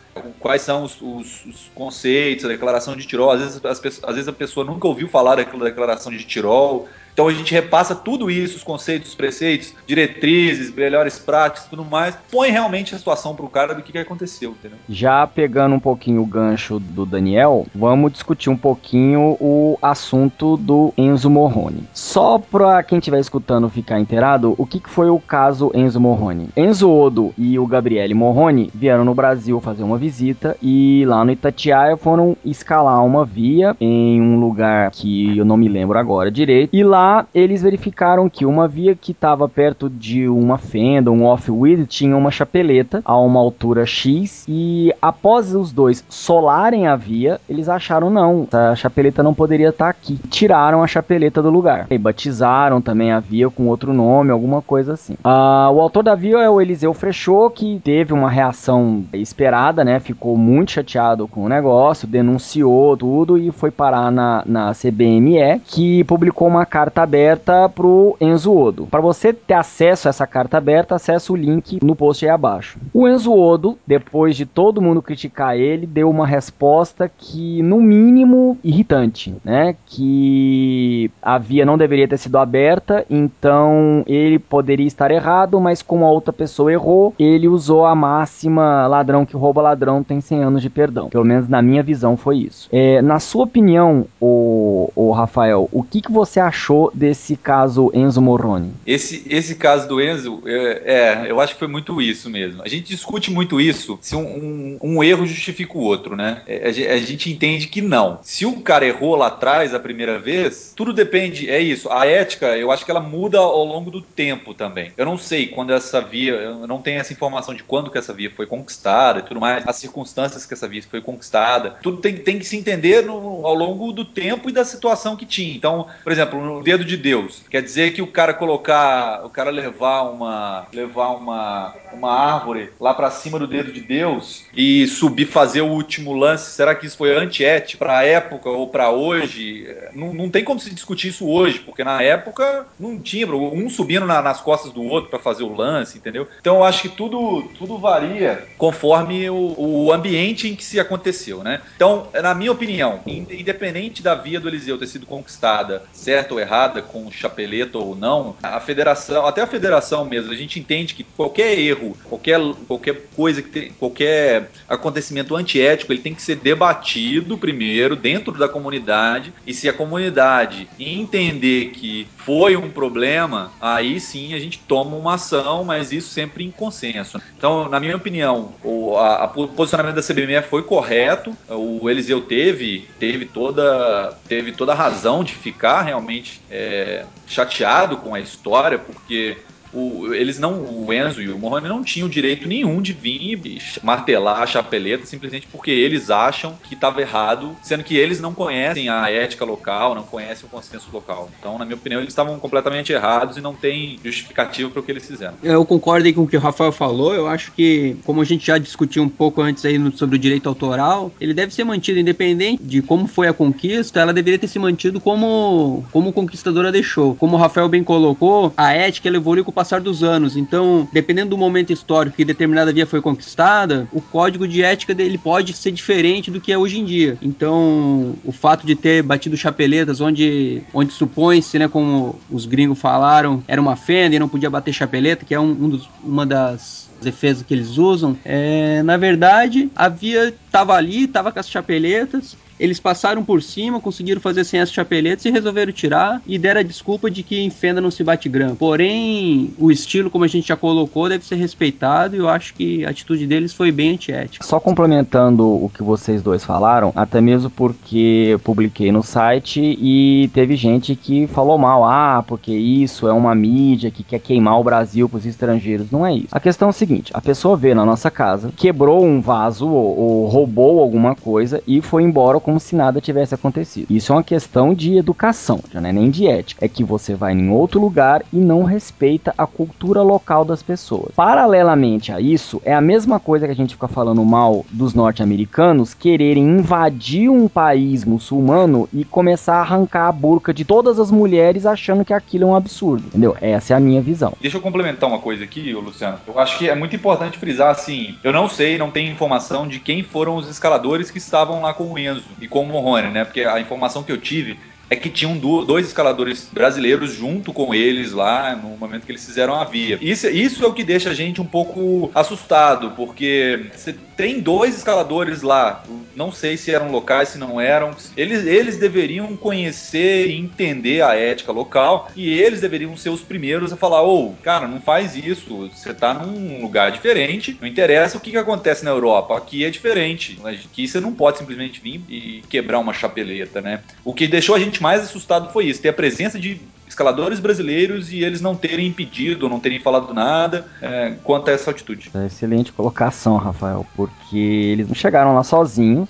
quais 0.40 0.62
são 0.62 0.84
os, 0.84 1.00
os, 1.00 1.44
os, 1.44 1.70
conceitos, 1.74 2.44
a 2.44 2.48
declaração 2.48 2.96
de 2.96 3.06
Tirol. 3.06 3.30
Às 3.30 3.40
vezes, 3.40 3.64
as, 3.64 4.04
às 4.04 4.14
vezes 4.14 4.28
a 4.28 4.32
pessoa 4.32 4.66
nunca 4.66 4.86
ouviu 4.86 5.08
falar 5.08 5.36
daquela 5.36 5.64
declaração 5.64 6.10
de 6.12 6.24
Tirol. 6.24 6.88
Então 7.18 7.26
a 7.26 7.32
gente 7.32 7.52
repassa 7.52 7.96
tudo 7.96 8.30
isso, 8.30 8.58
os 8.58 8.62
conceitos, 8.62 9.08
os 9.08 9.14
preceitos, 9.16 9.74
diretrizes, 9.88 10.72
melhores 10.72 11.18
práticas 11.18 11.66
tudo 11.68 11.84
mais, 11.84 12.16
põe 12.30 12.52
realmente 12.52 12.94
a 12.94 12.98
situação 12.98 13.34
pro 13.34 13.48
cara 13.48 13.74
do 13.74 13.82
que, 13.82 13.90
que 13.90 13.98
aconteceu, 13.98 14.52
entendeu? 14.52 14.78
Já 14.88 15.26
pegando 15.26 15.74
um 15.74 15.80
pouquinho 15.80 16.22
o 16.22 16.26
gancho 16.26 16.78
do 16.78 17.04
Daniel, 17.04 17.66
vamos 17.74 18.12
discutir 18.12 18.50
um 18.50 18.56
pouquinho 18.56 19.36
o 19.40 19.76
assunto 19.82 20.56
do 20.56 20.94
Enzo 20.96 21.28
Morrone. 21.28 21.88
Só 21.92 22.38
pra 22.38 22.84
quem 22.84 22.98
estiver 22.98 23.18
escutando 23.18 23.68
ficar 23.68 23.98
inteirado, 23.98 24.54
o 24.56 24.64
que, 24.64 24.78
que 24.78 24.88
foi 24.88 25.10
o 25.10 25.18
caso 25.18 25.72
Enzo 25.74 25.98
Morrone? 25.98 26.50
Enzo 26.56 26.88
Odo 26.88 27.34
e 27.36 27.58
o 27.58 27.66
Gabriele 27.66 28.14
Morrone 28.14 28.70
vieram 28.72 29.04
no 29.04 29.12
Brasil 29.12 29.60
fazer 29.60 29.82
uma 29.82 29.98
visita 29.98 30.56
e 30.62 31.02
lá 31.04 31.24
no 31.24 31.32
Itatiaia 31.32 31.96
foram 31.96 32.36
escalar 32.44 33.04
uma 33.04 33.24
via 33.24 33.76
em 33.80 34.20
um 34.20 34.38
lugar 34.38 34.92
que 34.92 35.36
eu 35.36 35.44
não 35.44 35.56
me 35.56 35.68
lembro 35.68 35.98
agora 35.98 36.30
direito, 36.30 36.70
e 36.72 36.84
lá 36.84 37.07
eles 37.34 37.62
verificaram 37.62 38.28
que 38.28 38.44
uma 38.46 38.66
via 38.66 38.94
que 38.94 39.12
estava 39.12 39.48
perto 39.48 39.88
de 39.88 40.28
uma 40.28 40.58
fenda, 40.58 41.10
um 41.10 41.24
off-wheel, 41.24 41.86
tinha 41.86 42.16
uma 42.16 42.30
chapeleta 42.30 43.02
a 43.04 43.18
uma 43.18 43.40
altura 43.40 43.86
X 43.86 44.44
e 44.48 44.92
após 45.00 45.54
os 45.54 45.72
dois 45.72 46.04
solarem 46.08 46.86
a 46.86 46.96
via, 46.96 47.40
eles 47.48 47.68
acharam 47.68 48.10
não, 48.10 48.46
a 48.52 48.74
chapeleta 48.74 49.22
não 49.22 49.34
poderia 49.34 49.68
estar 49.70 49.86
tá 49.86 49.90
aqui. 49.90 50.18
Tiraram 50.28 50.82
a 50.82 50.86
chapeleta 50.86 51.42
do 51.42 51.50
lugar. 51.50 51.86
E 51.90 51.98
batizaram 51.98 52.80
também 52.80 53.12
a 53.12 53.20
via 53.20 53.50
com 53.50 53.66
outro 53.66 53.92
nome, 53.92 54.30
alguma 54.30 54.62
coisa 54.62 54.94
assim. 54.94 55.14
Ah, 55.24 55.70
o 55.72 55.80
autor 55.80 56.02
da 56.02 56.14
via 56.14 56.38
é 56.38 56.50
o 56.50 56.60
Eliseu 56.60 56.92
Frechot, 56.94 57.54
que 57.54 57.80
teve 57.82 58.12
uma 58.12 58.30
reação 58.30 59.04
esperada, 59.12 59.84
né? 59.84 60.00
Ficou 60.00 60.36
muito 60.36 60.72
chateado 60.72 61.26
com 61.28 61.44
o 61.44 61.48
negócio, 61.48 62.08
denunciou 62.08 62.96
tudo 62.96 63.38
e 63.38 63.50
foi 63.50 63.70
parar 63.70 64.10
na, 64.10 64.42
na 64.46 64.72
CBME, 64.72 65.60
que 65.64 66.04
publicou 66.04 66.48
uma 66.48 66.66
carta 66.66 66.97
aberta 67.02 67.68
pro 67.68 68.16
Enzo 68.20 68.54
Odo. 68.54 68.86
Para 68.86 69.00
você 69.00 69.32
ter 69.32 69.54
acesso 69.54 70.08
a 70.08 70.10
essa 70.10 70.26
carta 70.26 70.58
aberta, 70.58 70.94
acesse 70.94 71.32
o 71.32 71.36
link 71.36 71.78
no 71.82 71.94
post 71.94 72.24
aí 72.24 72.30
abaixo. 72.30 72.78
O 72.92 73.08
Enzo 73.08 73.32
Odo, 73.32 73.78
depois 73.86 74.36
de 74.36 74.46
todo 74.46 74.82
mundo 74.82 75.02
criticar 75.02 75.56
ele, 75.56 75.86
deu 75.86 76.08
uma 76.08 76.26
resposta 76.26 77.10
que, 77.16 77.62
no 77.62 77.80
mínimo, 77.80 78.58
irritante, 78.62 79.34
né? 79.44 79.76
Que 79.86 81.10
a 81.22 81.38
via 81.38 81.64
não 81.64 81.78
deveria 81.78 82.08
ter 82.08 82.18
sido 82.18 82.38
aberta, 82.38 83.04
então 83.08 84.02
ele 84.06 84.38
poderia 84.38 84.86
estar 84.86 85.10
errado, 85.10 85.60
mas 85.60 85.82
como 85.82 86.04
a 86.04 86.10
outra 86.10 86.32
pessoa 86.32 86.72
errou, 86.72 87.14
ele 87.18 87.48
usou 87.48 87.84
a 87.84 87.94
máxima 87.94 88.86
ladrão 88.86 89.24
que 89.24 89.36
rouba 89.36 89.62
ladrão 89.62 90.02
tem 90.02 90.20
100 90.20 90.44
anos 90.44 90.62
de 90.62 90.70
perdão. 90.70 91.08
Pelo 91.08 91.24
menos 91.24 91.48
na 91.48 91.62
minha 91.62 91.82
visão 91.82 92.16
foi 92.16 92.38
isso. 92.38 92.68
É, 92.72 93.00
na 93.02 93.18
sua 93.18 93.44
opinião, 93.44 94.06
o, 94.20 94.90
o 94.94 95.10
Rafael, 95.12 95.68
o 95.72 95.82
que, 95.82 96.00
que 96.00 96.12
você 96.12 96.40
achou 96.40 96.77
desse 96.94 97.36
caso 97.36 97.90
Enzo 97.94 98.20
Morrone? 98.20 98.72
Esse, 98.86 99.24
esse 99.28 99.54
caso 99.54 99.88
do 99.88 100.00
Enzo, 100.00 100.42
é, 100.46 100.82
é, 100.84 101.30
eu 101.30 101.40
acho 101.40 101.54
que 101.54 101.58
foi 101.58 101.68
muito 101.68 102.00
isso 102.00 102.30
mesmo. 102.30 102.62
A 102.62 102.68
gente 102.68 102.88
discute 102.88 103.30
muito 103.30 103.60
isso, 103.60 103.98
se 104.00 104.14
um, 104.14 104.20
um, 104.20 104.78
um 104.82 105.04
erro 105.04 105.26
justifica 105.26 105.76
o 105.76 105.80
outro, 105.80 106.16
né? 106.16 106.42
É, 106.46 106.66
a, 106.66 106.94
a, 106.94 106.98
gente 106.98 107.30
entende 107.30 107.66
que 107.66 107.80
não. 107.80 108.18
Se 108.22 108.46
o 108.46 108.60
cara 108.60 108.86
errou 108.86 109.16
lá 109.16 109.28
atrás 109.28 109.74
a 109.74 109.80
primeira 109.80 110.18
vez, 110.18 110.72
tudo 110.76 110.92
depende, 110.92 111.50
é 111.50 111.60
isso. 111.60 111.90
A 111.90 112.06
ética, 112.06 112.56
eu 112.56 112.70
acho 112.70 112.84
que 112.84 112.90
ela 112.90 113.00
muda 113.00 113.38
ao 113.38 113.64
longo 113.64 113.90
do 113.90 114.00
tempo 114.00 114.54
também. 114.54 114.92
Eu 114.96 115.04
não 115.04 115.18
sei 115.18 115.46
quando 115.46 115.72
essa 115.72 116.00
via, 116.00 116.34
eu 116.34 116.66
não 116.66 116.80
tenho 116.80 117.00
essa 117.00 117.12
informação 117.12 117.54
de 117.54 117.62
quando 117.62 117.90
que 117.90 117.98
essa 117.98 118.12
via 118.12 118.30
foi 118.30 118.46
conquistada 118.46 119.20
e 119.20 119.22
tudo 119.22 119.40
mais, 119.40 119.66
as 119.66 119.76
circunstâncias 119.76 120.46
que 120.46 120.54
essa 120.54 120.68
via 120.68 120.82
foi 120.82 121.00
conquistada. 121.00 121.76
Tudo 121.82 121.98
tem, 121.98 122.16
tem 122.16 122.38
que 122.38 122.44
se 122.44 122.56
entender 122.56 123.04
no, 123.04 123.46
ao 123.46 123.54
longo 123.54 123.92
do 123.92 124.04
tempo 124.04 124.48
e 124.48 124.52
da 124.52 124.64
situação 124.64 125.16
que 125.16 125.26
tinha. 125.26 125.54
Então, 125.54 125.86
por 126.02 126.12
exemplo, 126.12 126.62
dedo 126.68 126.84
de 126.84 126.98
Deus, 126.98 127.42
quer 127.50 127.62
dizer 127.62 127.94
que 127.94 128.02
o 128.02 128.06
cara 128.06 128.34
colocar, 128.34 129.24
o 129.24 129.30
cara 129.30 129.50
levar 129.50 130.02
uma, 130.02 130.66
levar 130.70 131.12
uma, 131.12 131.74
uma 131.94 132.12
árvore 132.12 132.70
lá 132.78 132.92
para 132.92 133.10
cima 133.10 133.38
do 133.38 133.46
dedo 133.46 133.72
de 133.72 133.80
Deus 133.80 134.44
e 134.54 134.86
subir 134.86 135.24
fazer 135.24 135.62
o 135.62 135.68
último 135.68 136.12
lance, 136.12 136.50
será 136.50 136.74
que 136.74 136.84
isso 136.84 136.98
foi 136.98 137.16
antiético 137.16 137.78
para 137.78 137.98
a 137.98 138.04
época 138.04 138.50
ou 138.50 138.68
para 138.68 138.90
hoje? 138.90 139.66
Não, 139.94 140.12
não 140.12 140.28
tem 140.28 140.44
como 140.44 140.60
se 140.60 140.68
discutir 140.68 141.08
isso 141.08 141.26
hoje, 141.26 141.58
porque 141.60 141.82
na 141.82 142.02
época 142.02 142.66
não 142.78 142.98
tinha 142.98 143.26
um 143.26 143.70
subindo 143.70 144.04
na, 144.04 144.20
nas 144.20 144.42
costas 144.42 144.70
do 144.70 144.82
outro 144.82 145.08
para 145.08 145.18
fazer 145.18 145.44
o 145.44 145.54
lance, 145.54 145.96
entendeu? 145.96 146.28
Então 146.38 146.56
eu 146.56 146.64
acho 146.64 146.82
que 146.82 146.90
tudo, 146.90 147.44
tudo 147.58 147.78
varia 147.78 148.46
conforme 148.58 149.30
o, 149.30 149.54
o 149.56 149.92
ambiente 149.92 150.48
em 150.48 150.54
que 150.54 150.64
se 150.64 150.78
aconteceu, 150.78 151.42
né? 151.42 151.62
Então, 151.76 152.08
na 152.12 152.34
minha 152.34 152.52
opinião, 152.52 153.00
independente 153.06 154.02
da 154.02 154.14
via 154.14 154.38
do 154.38 154.48
Eliseu 154.48 154.76
ter 154.76 154.86
sido 154.86 155.06
conquistada, 155.06 155.84
certa 155.92 156.34
ou 156.34 156.40
errada, 156.58 156.82
com 156.82 157.10
chapeleta 157.10 157.78
ou 157.78 157.94
não, 157.94 158.36
a 158.42 158.58
federação, 158.60 159.26
até 159.26 159.42
a 159.42 159.46
federação 159.46 160.04
mesmo, 160.04 160.32
a 160.32 160.36
gente 160.36 160.58
entende 160.58 160.94
que 160.94 161.04
qualquer 161.04 161.58
erro, 161.58 161.96
qualquer, 162.04 162.40
qualquer 162.66 163.06
coisa 163.14 163.40
que 163.40 163.48
tem, 163.48 163.70
qualquer 163.72 164.50
acontecimento 164.68 165.36
antiético, 165.36 165.92
ele 165.92 166.02
tem 166.02 166.14
que 166.14 166.22
ser 166.22 166.36
debatido 166.36 167.38
primeiro 167.38 167.94
dentro 167.94 168.32
da 168.32 168.48
comunidade 168.48 169.32
e 169.46 169.54
se 169.54 169.68
a 169.68 169.72
comunidade 169.72 170.68
entender 170.78 171.70
que 171.70 172.06
foi 172.16 172.56
um 172.56 172.70
problema, 172.70 173.52
aí 173.60 174.00
sim 174.00 174.34
a 174.34 174.38
gente 174.38 174.58
toma 174.58 174.96
uma 174.96 175.14
ação, 175.14 175.64
mas 175.64 175.92
isso 175.92 176.08
sempre 176.08 176.44
em 176.44 176.50
consenso. 176.50 177.20
Então, 177.36 177.68
na 177.68 177.78
minha 177.78 177.96
opinião, 177.96 178.52
o, 178.62 178.96
a, 178.96 179.24
a 179.24 179.28
posicionamento 179.28 179.94
da 179.94 180.02
CBME 180.02 180.42
foi 180.42 180.62
correto, 180.62 181.36
o 181.48 181.88
Eliseu 181.88 182.20
teve, 182.20 182.88
teve 182.98 183.24
toda 183.24 184.16
teve 184.28 184.52
toda 184.52 184.72
a 184.72 184.74
razão 184.74 185.22
de 185.22 185.34
ficar 185.34 185.82
realmente 185.82 186.40
é, 186.50 187.04
chateado 187.26 187.96
com 187.98 188.14
a 188.14 188.20
história, 188.20 188.78
porque 188.78 189.38
o, 189.72 190.12
eles 190.14 190.38
não, 190.38 190.54
o 190.60 190.92
Enzo 190.92 191.20
e 191.20 191.28
o 191.28 191.38
Morrone 191.38 191.68
não 191.68 191.82
tinham 191.82 192.08
direito 192.08 192.48
nenhum 192.48 192.80
de 192.80 192.92
vir 192.92 193.40
e 193.44 193.62
martelar 193.82 194.42
a 194.42 194.46
chapeleta 194.46 195.06
simplesmente 195.06 195.46
porque 195.50 195.70
eles 195.70 196.10
acham 196.10 196.58
que 196.64 196.74
estava 196.74 197.00
errado, 197.00 197.56
sendo 197.62 197.84
que 197.84 197.96
eles 197.96 198.20
não 198.20 198.34
conhecem 198.34 198.88
a 198.88 199.10
ética 199.10 199.44
local, 199.44 199.94
não 199.94 200.02
conhecem 200.02 200.46
o 200.46 200.48
consenso 200.48 200.88
local. 200.92 201.30
Então, 201.38 201.58
na 201.58 201.64
minha 201.64 201.76
opinião, 201.76 202.00
eles 202.00 202.12
estavam 202.12 202.38
completamente 202.38 202.92
errados 202.92 203.36
e 203.36 203.40
não 203.40 203.54
tem 203.54 203.98
justificativa 204.04 204.70
para 204.70 204.80
o 204.80 204.82
que 204.82 204.90
eles 204.90 205.06
fizeram. 205.06 205.34
Eu 205.42 205.64
concordo 205.64 206.12
com 206.12 206.22
o 206.22 206.28
que 206.28 206.36
o 206.36 206.40
Rafael 206.40 206.72
falou. 206.72 207.14
Eu 207.14 207.26
acho 207.26 207.52
que, 207.52 207.96
como 208.04 208.20
a 208.20 208.24
gente 208.24 208.46
já 208.46 208.56
discutiu 208.58 209.02
um 209.02 209.08
pouco 209.08 209.40
antes 209.40 209.64
aí 209.64 209.78
no, 209.78 209.96
sobre 209.96 210.16
o 210.16 210.18
direito 210.18 210.48
autoral, 210.48 211.12
ele 211.20 211.34
deve 211.34 211.52
ser 211.52 211.64
mantido 211.64 211.98
independente 211.98 212.62
de 212.62 212.80
como 212.80 213.06
foi 213.06 213.28
a 213.28 213.32
conquista, 213.32 214.00
ela 214.00 214.12
deveria 214.12 214.38
ter 214.38 214.48
se 214.48 214.58
mantido 214.58 215.00
como, 215.00 215.84
como 215.92 216.12
conquistadora 216.12 216.72
deixou. 216.72 217.14
Como 217.14 217.36
o 217.36 217.38
Rafael 217.38 217.68
bem 217.68 217.82
colocou, 217.82 218.52
a 218.56 218.72
ética 218.72 219.08
ela 219.08 219.16
evoluiu 219.16 219.44
com 219.44 219.52
passar 219.58 219.80
dos 219.80 220.04
anos. 220.04 220.36
Então, 220.36 220.88
dependendo 220.92 221.30
do 221.30 221.36
momento 221.36 221.72
histórico 221.72 222.16
que 222.16 222.24
determinada 222.24 222.72
via 222.72 222.86
foi 222.86 223.02
conquistada, 223.02 223.88
o 223.92 224.00
código 224.00 224.46
de 224.46 224.62
ética 224.62 224.94
dele 224.94 225.18
pode 225.18 225.52
ser 225.52 225.72
diferente 225.72 226.30
do 226.30 226.40
que 226.40 226.52
é 226.52 226.56
hoje 226.56 226.78
em 226.78 226.84
dia. 226.84 227.18
Então, 227.20 228.14
o 228.24 228.30
fato 228.30 228.64
de 228.64 228.76
ter 228.76 229.02
batido 229.02 229.36
chapeletas 229.36 230.00
onde, 230.00 230.62
onde 230.72 230.92
supõe-se, 230.92 231.58
né, 231.58 231.66
como 231.66 232.20
os 232.30 232.46
gringos 232.46 232.78
falaram, 232.78 233.42
era 233.48 233.60
uma 233.60 233.74
fenda 233.74 234.14
e 234.14 234.18
não 234.20 234.28
podia 234.28 234.48
bater 234.48 234.72
chapeleta, 234.72 235.24
que 235.24 235.34
é 235.34 235.40
um, 235.40 235.50
um 235.50 235.68
dos, 235.68 235.90
uma 236.04 236.24
das 236.24 236.88
defesas 237.02 237.42
que 237.42 237.52
eles 237.52 237.78
usam, 237.78 238.16
é, 238.24 238.82
na 238.84 238.96
verdade, 238.96 239.70
a 239.74 239.88
via 239.88 240.28
estava 240.28 240.74
ali, 240.74 241.04
estava 241.04 241.32
com 241.32 241.38
as 241.38 241.48
chapeletas, 241.48 242.36
eles 242.58 242.80
passaram 242.80 243.24
por 243.24 243.42
cima, 243.42 243.80
conseguiram 243.80 244.20
fazer 244.20 244.44
sem 244.44 244.60
as 244.60 244.72
chapeletas 244.72 245.24
e 245.24 245.30
resolveram 245.30 245.72
tirar 245.72 246.20
e 246.26 246.38
deram 246.38 246.60
a 246.60 246.64
desculpa 246.64 247.10
de 247.10 247.22
que 247.22 247.40
em 247.40 247.50
fenda 247.50 247.80
não 247.80 247.90
se 247.90 248.02
bate 248.02 248.28
grama. 248.28 248.56
Porém, 248.56 249.52
o 249.58 249.70
estilo, 249.70 250.10
como 250.10 250.24
a 250.24 250.28
gente 250.28 250.48
já 250.48 250.56
colocou, 250.56 251.08
deve 251.08 251.24
ser 251.24 251.36
respeitado 251.36 252.16
e 252.16 252.18
eu 252.18 252.28
acho 252.28 252.54
que 252.54 252.84
a 252.84 252.90
atitude 252.90 253.26
deles 253.26 253.52
foi 253.52 253.70
bem 253.70 253.92
antiética. 253.92 254.44
Só 254.44 254.58
complementando 254.58 255.46
o 255.46 255.70
que 255.72 255.82
vocês 255.82 256.22
dois 256.22 256.44
falaram, 256.44 256.92
até 256.94 257.20
mesmo 257.20 257.50
porque 257.50 258.28
eu 258.30 258.38
publiquei 258.38 258.90
no 258.90 259.02
site 259.02 259.60
e 259.60 260.30
teve 260.34 260.56
gente 260.56 260.94
que 260.94 261.26
falou 261.26 261.58
mal, 261.58 261.84
ah, 261.84 262.24
porque 262.26 262.52
isso 262.52 263.06
é 263.06 263.12
uma 263.12 263.34
mídia 263.34 263.90
que 263.90 264.02
quer 264.02 264.18
queimar 264.18 264.58
o 264.58 264.64
Brasil 264.64 265.08
para 265.08 265.18
os 265.18 265.26
estrangeiros. 265.26 265.90
Não 265.90 266.06
é 266.06 266.14
isso. 266.14 266.28
A 266.32 266.40
questão 266.40 266.68
é 266.68 266.70
o 266.70 266.74
seguinte: 266.74 267.10
a 267.14 267.20
pessoa 267.20 267.56
veio 267.56 267.74
na 267.74 267.84
nossa 267.84 268.10
casa, 268.10 268.52
quebrou 268.56 269.04
um 269.04 269.20
vaso 269.20 269.68
ou, 269.68 269.98
ou 269.98 270.26
roubou 270.26 270.80
alguma 270.80 271.14
coisa 271.14 271.62
e 271.66 271.80
foi 271.80 272.02
embora 272.02 272.38
como 272.48 272.58
se 272.58 272.74
nada 272.74 272.98
tivesse 272.98 273.34
acontecido. 273.34 273.88
Isso 273.90 274.10
é 274.10 274.16
uma 274.16 274.22
questão 274.22 274.72
de 274.72 274.96
educação, 274.96 275.60
já 275.70 275.82
não 275.82 275.90
é 275.90 275.92
nem 275.92 276.08
de 276.08 276.26
ética. 276.26 276.64
É 276.64 276.66
que 276.68 276.82
você 276.82 277.14
vai 277.14 277.34
em 277.34 277.50
outro 277.50 277.78
lugar 277.78 278.24
e 278.32 278.38
não 278.38 278.62
respeita 278.62 279.34
a 279.36 279.46
cultura 279.46 280.00
local 280.00 280.46
das 280.46 280.62
pessoas. 280.62 281.12
Paralelamente 281.14 282.10
a 282.10 282.18
isso, 282.18 282.58
é 282.64 282.72
a 282.72 282.80
mesma 282.80 283.20
coisa 283.20 283.44
que 283.44 283.52
a 283.52 283.54
gente 283.54 283.74
fica 283.74 283.86
falando 283.86 284.24
mal 284.24 284.64
dos 284.70 284.94
norte-americanos 284.94 285.92
quererem 285.92 286.42
invadir 286.42 287.28
um 287.28 287.48
país 287.48 288.02
muçulmano 288.02 288.88
e 288.94 289.04
começar 289.04 289.56
a 289.56 289.60
arrancar 289.60 290.08
a 290.08 290.12
burca 290.12 290.54
de 290.54 290.64
todas 290.64 290.98
as 290.98 291.10
mulheres 291.10 291.66
achando 291.66 292.02
que 292.02 292.14
aquilo 292.14 292.44
é 292.44 292.46
um 292.46 292.56
absurdo, 292.56 293.08
entendeu? 293.08 293.36
Essa 293.42 293.74
é 293.74 293.76
a 293.76 293.80
minha 293.80 294.00
visão. 294.00 294.32
Deixa 294.40 294.56
eu 294.56 294.62
complementar 294.62 295.06
uma 295.06 295.18
coisa 295.18 295.44
aqui, 295.44 295.70
Luciano. 295.74 296.18
Eu 296.26 296.38
acho 296.38 296.56
que 296.56 296.70
é 296.70 296.74
muito 296.74 296.96
importante 296.96 297.36
frisar 297.36 297.70
assim, 297.70 298.16
eu 298.24 298.32
não 298.32 298.48
sei, 298.48 298.78
não 298.78 298.90
tenho 298.90 299.12
informação 299.12 299.68
de 299.68 299.78
quem 299.78 300.02
foram 300.02 300.36
os 300.36 300.48
escaladores 300.48 301.10
que 301.10 301.18
estavam 301.18 301.60
lá 301.60 301.74
com 301.74 301.92
o 301.92 301.98
Enzo 301.98 302.37
e 302.40 302.48
com 302.48 302.62
o 302.62 302.66
Morrone, 302.66 303.10
né? 303.10 303.24
Porque 303.24 303.42
a 303.42 303.60
informação 303.60 304.02
que 304.02 304.12
eu 304.12 304.18
tive 304.18 304.58
é 304.90 304.96
que 304.96 305.10
tinham 305.10 305.36
dois 305.36 305.86
escaladores 305.86 306.48
brasileiros 306.52 307.12
junto 307.12 307.52
com 307.52 307.74
eles 307.74 308.12
lá 308.12 308.56
no 308.56 308.76
momento 308.76 309.04
que 309.04 309.12
eles 309.12 309.24
fizeram 309.24 309.54
a 309.54 309.64
via. 309.64 309.98
Isso, 310.00 310.28
isso 310.28 310.64
é 310.64 310.68
o 310.68 310.72
que 310.72 310.84
deixa 310.84 311.10
a 311.10 311.14
gente 311.14 311.40
um 311.40 311.46
pouco 311.46 312.10
assustado, 312.14 312.92
porque 312.92 313.66
você 313.74 313.94
tem 314.16 314.40
dois 314.40 314.76
escaladores 314.76 315.42
lá, 315.42 315.84
não 316.16 316.32
sei 316.32 316.56
se 316.56 316.74
eram 316.74 316.90
locais, 316.90 317.28
se 317.28 317.38
não 317.38 317.60
eram. 317.60 317.92
Eles, 318.16 318.44
eles 318.46 318.76
deveriam 318.76 319.36
conhecer 319.36 320.26
e 320.28 320.36
entender 320.36 321.02
a 321.02 321.14
ética 321.14 321.52
local 321.52 322.10
e 322.16 322.28
eles 322.40 322.60
deveriam 322.60 322.96
ser 322.96 323.10
os 323.10 323.20
primeiros 323.20 323.72
a 323.72 323.76
falar: 323.76 324.02
ô, 324.02 324.30
oh, 324.30 324.34
cara, 324.42 324.66
não 324.66 324.80
faz 324.80 325.14
isso, 325.14 325.70
você 325.72 325.94
tá 325.94 326.12
num 326.12 326.60
lugar 326.60 326.90
diferente, 326.90 327.56
não 327.60 327.68
interessa 327.68 328.16
o 328.16 328.20
que, 328.20 328.32
que 328.32 328.36
acontece 328.36 328.84
na 328.84 328.90
Europa, 328.90 329.36
aqui 329.36 329.64
é 329.64 329.70
diferente. 329.70 330.36
Aqui 330.44 330.88
você 330.88 330.98
não 330.98 331.14
pode 331.14 331.38
simplesmente 331.38 331.80
vir 331.80 332.02
e 332.08 332.42
quebrar 332.48 332.80
uma 332.80 332.92
chapeleta, 332.92 333.60
né? 333.60 333.82
O 334.04 334.12
que 334.12 334.26
deixou 334.26 334.56
a 334.56 334.58
gente 334.58 334.77
mais 334.80 335.02
assustado 335.02 335.52
foi 335.52 335.66
isso, 335.66 335.80
ter 335.80 335.88
a 335.88 335.92
presença 335.92 336.38
de 336.38 336.60
escaladores 336.88 337.38
brasileiros 337.38 338.12
e 338.12 338.24
eles 338.24 338.40
não 338.40 338.56
terem 338.56 338.86
impedido, 338.86 339.48
não 339.48 339.60
terem 339.60 339.78
falado 339.78 340.12
nada 340.12 340.66
é, 340.80 341.14
quanto 341.22 341.48
a 341.48 341.52
essa 341.52 341.70
altitude. 341.70 342.10
É 342.14 342.26
excelente 342.26 342.72
colocação, 342.72 343.36
Rafael, 343.36 343.86
porque 343.94 344.36
eles 344.36 344.88
não 344.88 344.94
chegaram 344.94 345.34
lá 345.34 345.44
sozinhos, 345.44 346.08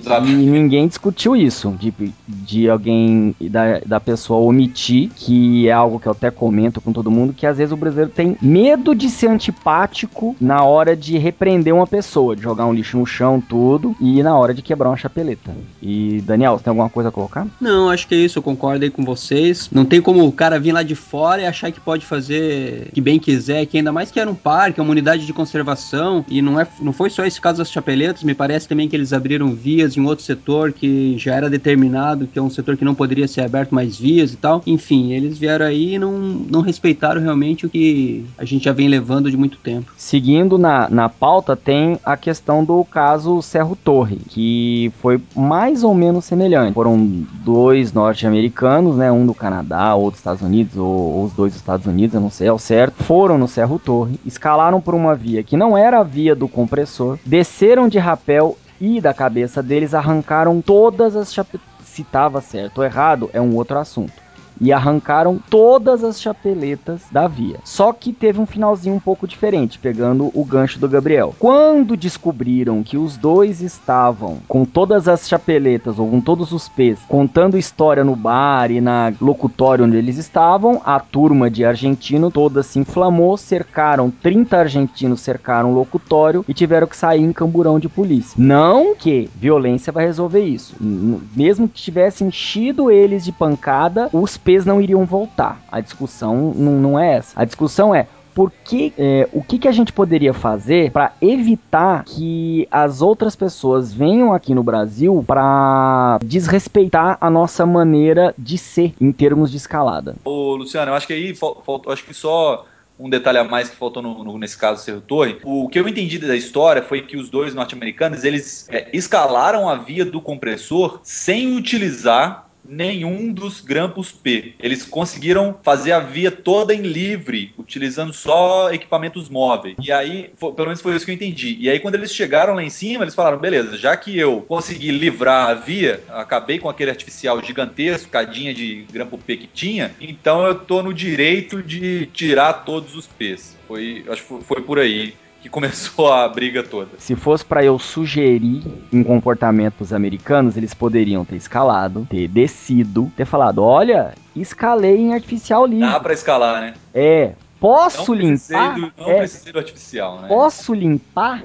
Exato. 0.00 0.26
E 0.26 0.34
ninguém 0.34 0.88
discutiu 0.88 1.36
isso, 1.36 1.70
de, 1.78 1.92
de 2.26 2.68
alguém, 2.68 3.34
da, 3.40 3.80
da 3.80 4.00
pessoa 4.00 4.40
omitir, 4.40 5.10
que 5.14 5.68
é 5.68 5.72
algo 5.72 6.00
que 6.00 6.06
eu 6.06 6.12
até 6.12 6.30
comento 6.30 6.80
com 6.80 6.92
todo 6.92 7.10
mundo, 7.10 7.32
que 7.32 7.46
às 7.46 7.58
vezes 7.58 7.72
o 7.72 7.76
brasileiro 7.76 8.10
tem 8.10 8.36
medo 8.40 8.94
de 8.94 9.08
ser 9.08 9.28
antipático 9.28 10.34
na 10.40 10.64
hora 10.64 10.96
de 10.96 11.18
repreender 11.18 11.74
uma 11.74 11.86
pessoa, 11.86 12.34
de 12.34 12.42
jogar 12.42 12.66
um 12.66 12.72
lixo 12.72 12.98
no 12.98 13.06
chão, 13.06 13.40
tudo, 13.40 13.94
e 14.00 14.22
na 14.22 14.36
hora 14.36 14.54
de 14.54 14.62
quebrar 14.62 14.90
uma 14.90 14.96
chapeleta. 14.96 15.54
E, 15.82 16.20
Daniel, 16.22 16.58
você 16.58 16.64
tem 16.64 16.70
alguma 16.70 16.90
coisa 16.90 17.08
a 17.08 17.12
colocar? 17.12 17.46
Não, 17.60 17.90
acho 17.90 18.06
que 18.06 18.14
é 18.14 18.18
isso, 18.18 18.38
eu 18.38 18.42
concordo 18.42 18.84
aí 18.84 18.90
com 18.90 19.04
vocês. 19.04 19.68
Não 19.72 19.84
tem 19.84 20.00
como 20.00 20.26
o 20.26 20.32
cara 20.32 20.58
vir 20.58 20.72
lá 20.72 20.82
de 20.82 20.94
fora 20.94 21.42
e 21.42 21.46
achar 21.46 21.70
que 21.70 21.80
pode 21.80 22.04
fazer 22.04 22.90
que 22.92 23.00
bem 23.00 23.18
quiser, 23.18 23.66
que 23.66 23.76
ainda 23.76 23.92
mais 23.92 24.10
que 24.10 24.20
era 24.20 24.30
um 24.30 24.34
parque, 24.34 24.80
uma 24.80 24.90
unidade 24.90 25.26
de 25.26 25.32
conservação, 25.32 26.24
e 26.28 26.40
não, 26.40 26.58
é, 26.58 26.66
não 26.80 26.92
foi 26.92 27.10
só 27.10 27.24
esse 27.24 27.40
caso 27.40 27.58
das 27.58 27.70
chapeletas, 27.70 28.22
me 28.22 28.34
parece 28.34 28.68
também 28.68 28.88
que 28.88 28.96
eles 28.96 29.12
abriram 29.12 29.52
vias 29.52 29.89
vias 29.90 29.96
em 29.96 30.06
outro 30.06 30.24
setor 30.24 30.72
que 30.72 31.16
já 31.18 31.34
era 31.34 31.50
determinado, 31.50 32.26
que 32.26 32.38
é 32.38 32.42
um 32.42 32.50
setor 32.50 32.76
que 32.76 32.84
não 32.84 32.94
poderia 32.94 33.26
ser 33.26 33.42
aberto 33.42 33.74
mais 33.74 33.98
vias 33.98 34.32
e 34.32 34.36
tal. 34.36 34.62
Enfim, 34.66 35.12
eles 35.12 35.38
vieram 35.38 35.66
aí 35.66 35.94
e 35.94 35.98
não, 35.98 36.12
não 36.12 36.60
respeitaram 36.60 37.20
realmente 37.20 37.66
o 37.66 37.70
que 37.70 38.24
a 38.38 38.44
gente 38.44 38.64
já 38.64 38.72
vem 38.72 38.88
levando 38.88 39.30
de 39.30 39.36
muito 39.36 39.58
tempo. 39.58 39.92
Seguindo 39.96 40.58
na, 40.58 40.88
na 40.88 41.08
pauta, 41.08 41.56
tem 41.56 41.98
a 42.04 42.16
questão 42.16 42.64
do 42.64 42.84
caso 42.84 43.42
Cerro 43.42 43.76
Torre, 43.76 44.16
que 44.28 44.92
foi 45.00 45.20
mais 45.34 45.82
ou 45.82 45.94
menos 45.94 46.24
semelhante. 46.24 46.74
Foram 46.74 46.98
dois 47.44 47.92
norte-americanos, 47.92 48.96
né? 48.96 49.10
Um 49.10 49.26
do 49.26 49.34
Canadá, 49.34 49.94
outro 49.94 50.10
dos 50.10 50.20
Estados 50.20 50.42
Unidos, 50.42 50.76
ou, 50.76 50.86
ou 50.86 51.24
os 51.24 51.32
dois 51.32 51.52
dos 51.52 51.60
Estados 51.60 51.86
Unidos, 51.86 52.14
eu 52.14 52.20
não 52.20 52.30
sei 52.30 52.48
ao 52.48 52.58
certo. 52.58 53.02
Foram 53.04 53.38
no 53.38 53.48
Cerro 53.48 53.78
Torre, 53.78 54.18
escalaram 54.24 54.80
por 54.80 54.94
uma 54.94 55.14
via 55.14 55.42
que 55.42 55.56
não 55.56 55.76
era 55.76 56.00
a 56.00 56.02
via 56.02 56.34
do 56.34 56.48
compressor, 56.48 57.18
desceram 57.24 57.88
de 57.88 57.98
rapel 57.98 58.56
e 58.80 59.00
da 59.00 59.12
cabeça 59.12 59.62
deles 59.62 59.94
arrancaram 59.94 60.60
todas 60.60 61.14
as 61.14 61.32
chapeletas. 61.32 61.68
Se 61.84 62.02
estava 62.02 62.40
certo 62.40 62.78
ou 62.78 62.84
errado 62.84 63.28
é 63.32 63.40
um 63.40 63.56
outro 63.56 63.78
assunto 63.78 64.19
e 64.60 64.72
arrancaram 64.72 65.40
todas 65.48 66.04
as 66.04 66.20
chapeletas 66.20 67.02
da 67.10 67.26
via. 67.26 67.56
Só 67.64 67.92
que 67.92 68.12
teve 68.12 68.40
um 68.40 68.46
finalzinho 68.46 68.94
um 68.94 69.00
pouco 69.00 69.26
diferente, 69.26 69.78
pegando 69.78 70.30
o 70.34 70.44
gancho 70.44 70.78
do 70.78 70.88
Gabriel. 70.88 71.34
Quando 71.38 71.96
descobriram 71.96 72.82
que 72.82 72.96
os 72.96 73.16
dois 73.16 73.60
estavam 73.62 74.38
com 74.46 74.64
todas 74.64 75.08
as 75.08 75.28
chapeletas 75.28 75.98
ou 75.98 76.08
com 76.08 76.20
todos 76.20 76.52
os 76.52 76.68
P's 76.68 77.00
contando 77.08 77.56
história 77.56 78.04
no 78.04 78.14
bar 78.14 78.70
e 78.70 78.80
na 78.80 79.12
locutório 79.20 79.84
onde 79.84 79.96
eles 79.96 80.18
estavam, 80.18 80.80
a 80.84 81.00
turma 81.00 81.50
de 81.50 81.64
argentino 81.64 82.30
toda 82.30 82.62
se 82.62 82.78
inflamou, 82.78 83.36
cercaram 83.36 84.10
30 84.10 84.56
argentinos, 84.56 85.20
cercaram 85.20 85.72
o 85.72 85.74
locutório 85.74 86.44
e 86.46 86.54
tiveram 86.54 86.86
que 86.86 86.96
sair 86.96 87.22
em 87.22 87.32
camburão 87.32 87.78
de 87.78 87.88
polícia. 87.88 88.34
Não 88.36 88.94
que 88.94 89.30
violência 89.34 89.92
vai 89.92 90.04
resolver 90.04 90.44
isso. 90.44 90.74
Mesmo 90.80 91.68
que 91.68 91.80
tivesse 91.80 92.24
enchido 92.24 92.90
eles 92.90 93.24
de 93.24 93.32
pancada, 93.32 94.08
os 94.12 94.36
não 94.64 94.80
iriam 94.80 95.04
voltar. 95.04 95.60
A 95.70 95.80
discussão 95.80 96.52
não, 96.54 96.72
não 96.72 97.00
é 97.00 97.16
essa. 97.16 97.40
A 97.40 97.44
discussão 97.44 97.94
é 97.94 98.06
por 98.34 98.52
que, 98.64 98.92
é, 98.96 99.28
o 99.32 99.42
que, 99.42 99.58
que 99.58 99.68
a 99.68 99.72
gente 99.72 99.92
poderia 99.92 100.32
fazer 100.32 100.90
para 100.92 101.12
evitar 101.20 102.04
que 102.04 102.66
as 102.70 103.02
outras 103.02 103.34
pessoas 103.34 103.92
venham 103.92 104.32
aqui 104.32 104.54
no 104.54 104.62
Brasil 104.62 105.24
para 105.26 106.18
desrespeitar 106.24 107.18
a 107.20 107.28
nossa 107.28 107.66
maneira 107.66 108.34
de 108.38 108.56
ser 108.56 108.94
em 109.00 109.12
termos 109.12 109.50
de 109.50 109.56
escalada? 109.56 110.16
Ô, 110.24 110.54
Luciano, 110.54 110.90
eu 110.90 110.94
acho 110.94 111.06
que 111.06 111.12
aí 111.12 111.34
faltou, 111.34 111.92
acho 111.92 112.04
que 112.04 112.14
só 112.14 112.64
um 112.98 113.08
detalhe 113.08 113.38
a 113.38 113.44
mais 113.44 113.70
que 113.70 113.76
faltou 113.76 114.02
no, 114.02 114.22
no, 114.22 114.38
nesse 114.38 114.58
caso 114.58 114.82
Cerro 114.82 115.00
Torre. 115.00 115.38
O 115.42 115.68
que 115.68 115.80
eu 115.80 115.88
entendi 115.88 116.18
da 116.18 116.36
história 116.36 116.82
foi 116.82 117.00
que 117.00 117.16
os 117.16 117.30
dois 117.30 117.54
norte-americanos 117.54 118.24
eles 118.24 118.68
é, 118.68 118.88
escalaram 118.92 119.68
a 119.68 119.76
via 119.76 120.04
do 120.04 120.20
compressor 120.20 121.00
sem 121.02 121.56
utilizar 121.56 122.49
nenhum 122.64 123.32
dos 123.32 123.60
grampos 123.60 124.12
P. 124.12 124.54
Eles 124.58 124.84
conseguiram 124.84 125.58
fazer 125.62 125.92
a 125.92 126.00
via 126.00 126.30
toda 126.30 126.74
em 126.74 126.82
livre, 126.82 127.52
utilizando 127.58 128.12
só 128.12 128.72
equipamentos 128.72 129.28
móveis. 129.28 129.76
E 129.80 129.90
aí, 129.90 130.30
foi, 130.36 130.52
pelo 130.52 130.68
menos 130.68 130.80
foi 130.80 130.94
isso 130.94 131.04
que 131.04 131.10
eu 131.10 131.14
entendi. 131.14 131.56
E 131.58 131.68
aí, 131.68 131.80
quando 131.80 131.94
eles 131.94 132.14
chegaram 132.14 132.54
lá 132.54 132.62
em 132.62 132.70
cima, 132.70 133.04
eles 133.04 133.14
falaram: 133.14 133.38
beleza, 133.38 133.76
já 133.76 133.96
que 133.96 134.16
eu 134.18 134.42
consegui 134.42 134.90
livrar 134.90 135.50
a 135.50 135.54
via, 135.54 136.02
acabei 136.08 136.58
com 136.58 136.68
aquele 136.68 136.90
artificial 136.90 137.42
gigantesco, 137.42 138.10
cadinha 138.10 138.54
de 138.54 138.86
grampo 138.92 139.18
P 139.18 139.36
que 139.36 139.46
tinha, 139.46 139.94
então 140.00 140.46
eu 140.46 140.54
tô 140.54 140.82
no 140.82 140.92
direito 140.92 141.62
de 141.62 142.06
tirar 142.06 142.52
todos 142.52 142.94
os 142.94 143.06
P's. 143.06 143.56
Foi, 143.66 144.04
acho 144.08 144.22
que 144.22 144.44
foi 144.44 144.62
por 144.62 144.78
aí 144.78 145.14
que 145.40 145.48
começou 145.48 146.12
a 146.12 146.28
briga 146.28 146.62
toda. 146.62 146.90
Se 146.98 147.16
fosse 147.16 147.44
para 147.44 147.64
eu 147.64 147.78
sugerir 147.78 148.62
um 148.92 149.02
comportamento 149.02 149.74
pros 149.74 149.92
americanos, 149.92 150.56
eles 150.56 150.74
poderiam 150.74 151.24
ter 151.24 151.36
escalado, 151.36 152.06
ter 152.08 152.28
descido, 152.28 153.10
ter 153.16 153.24
falado: 153.24 153.62
olha, 153.62 154.14
escalei 154.36 154.96
em 154.96 155.14
artificial 155.14 155.66
livre. 155.66 155.88
Dá 155.90 156.00
pra 156.00 156.12
escalar, 156.12 156.60
né? 156.60 156.74
É. 156.94 157.32
Posso 157.58 158.14
não 158.14 158.20
limpar? 158.22 158.74
Do, 158.74 158.92
não 158.96 159.10
é, 159.10 159.26
do 159.52 159.58
artificial, 159.58 160.20
né? 160.22 160.28
Posso 160.28 160.72
limpar? 160.72 161.44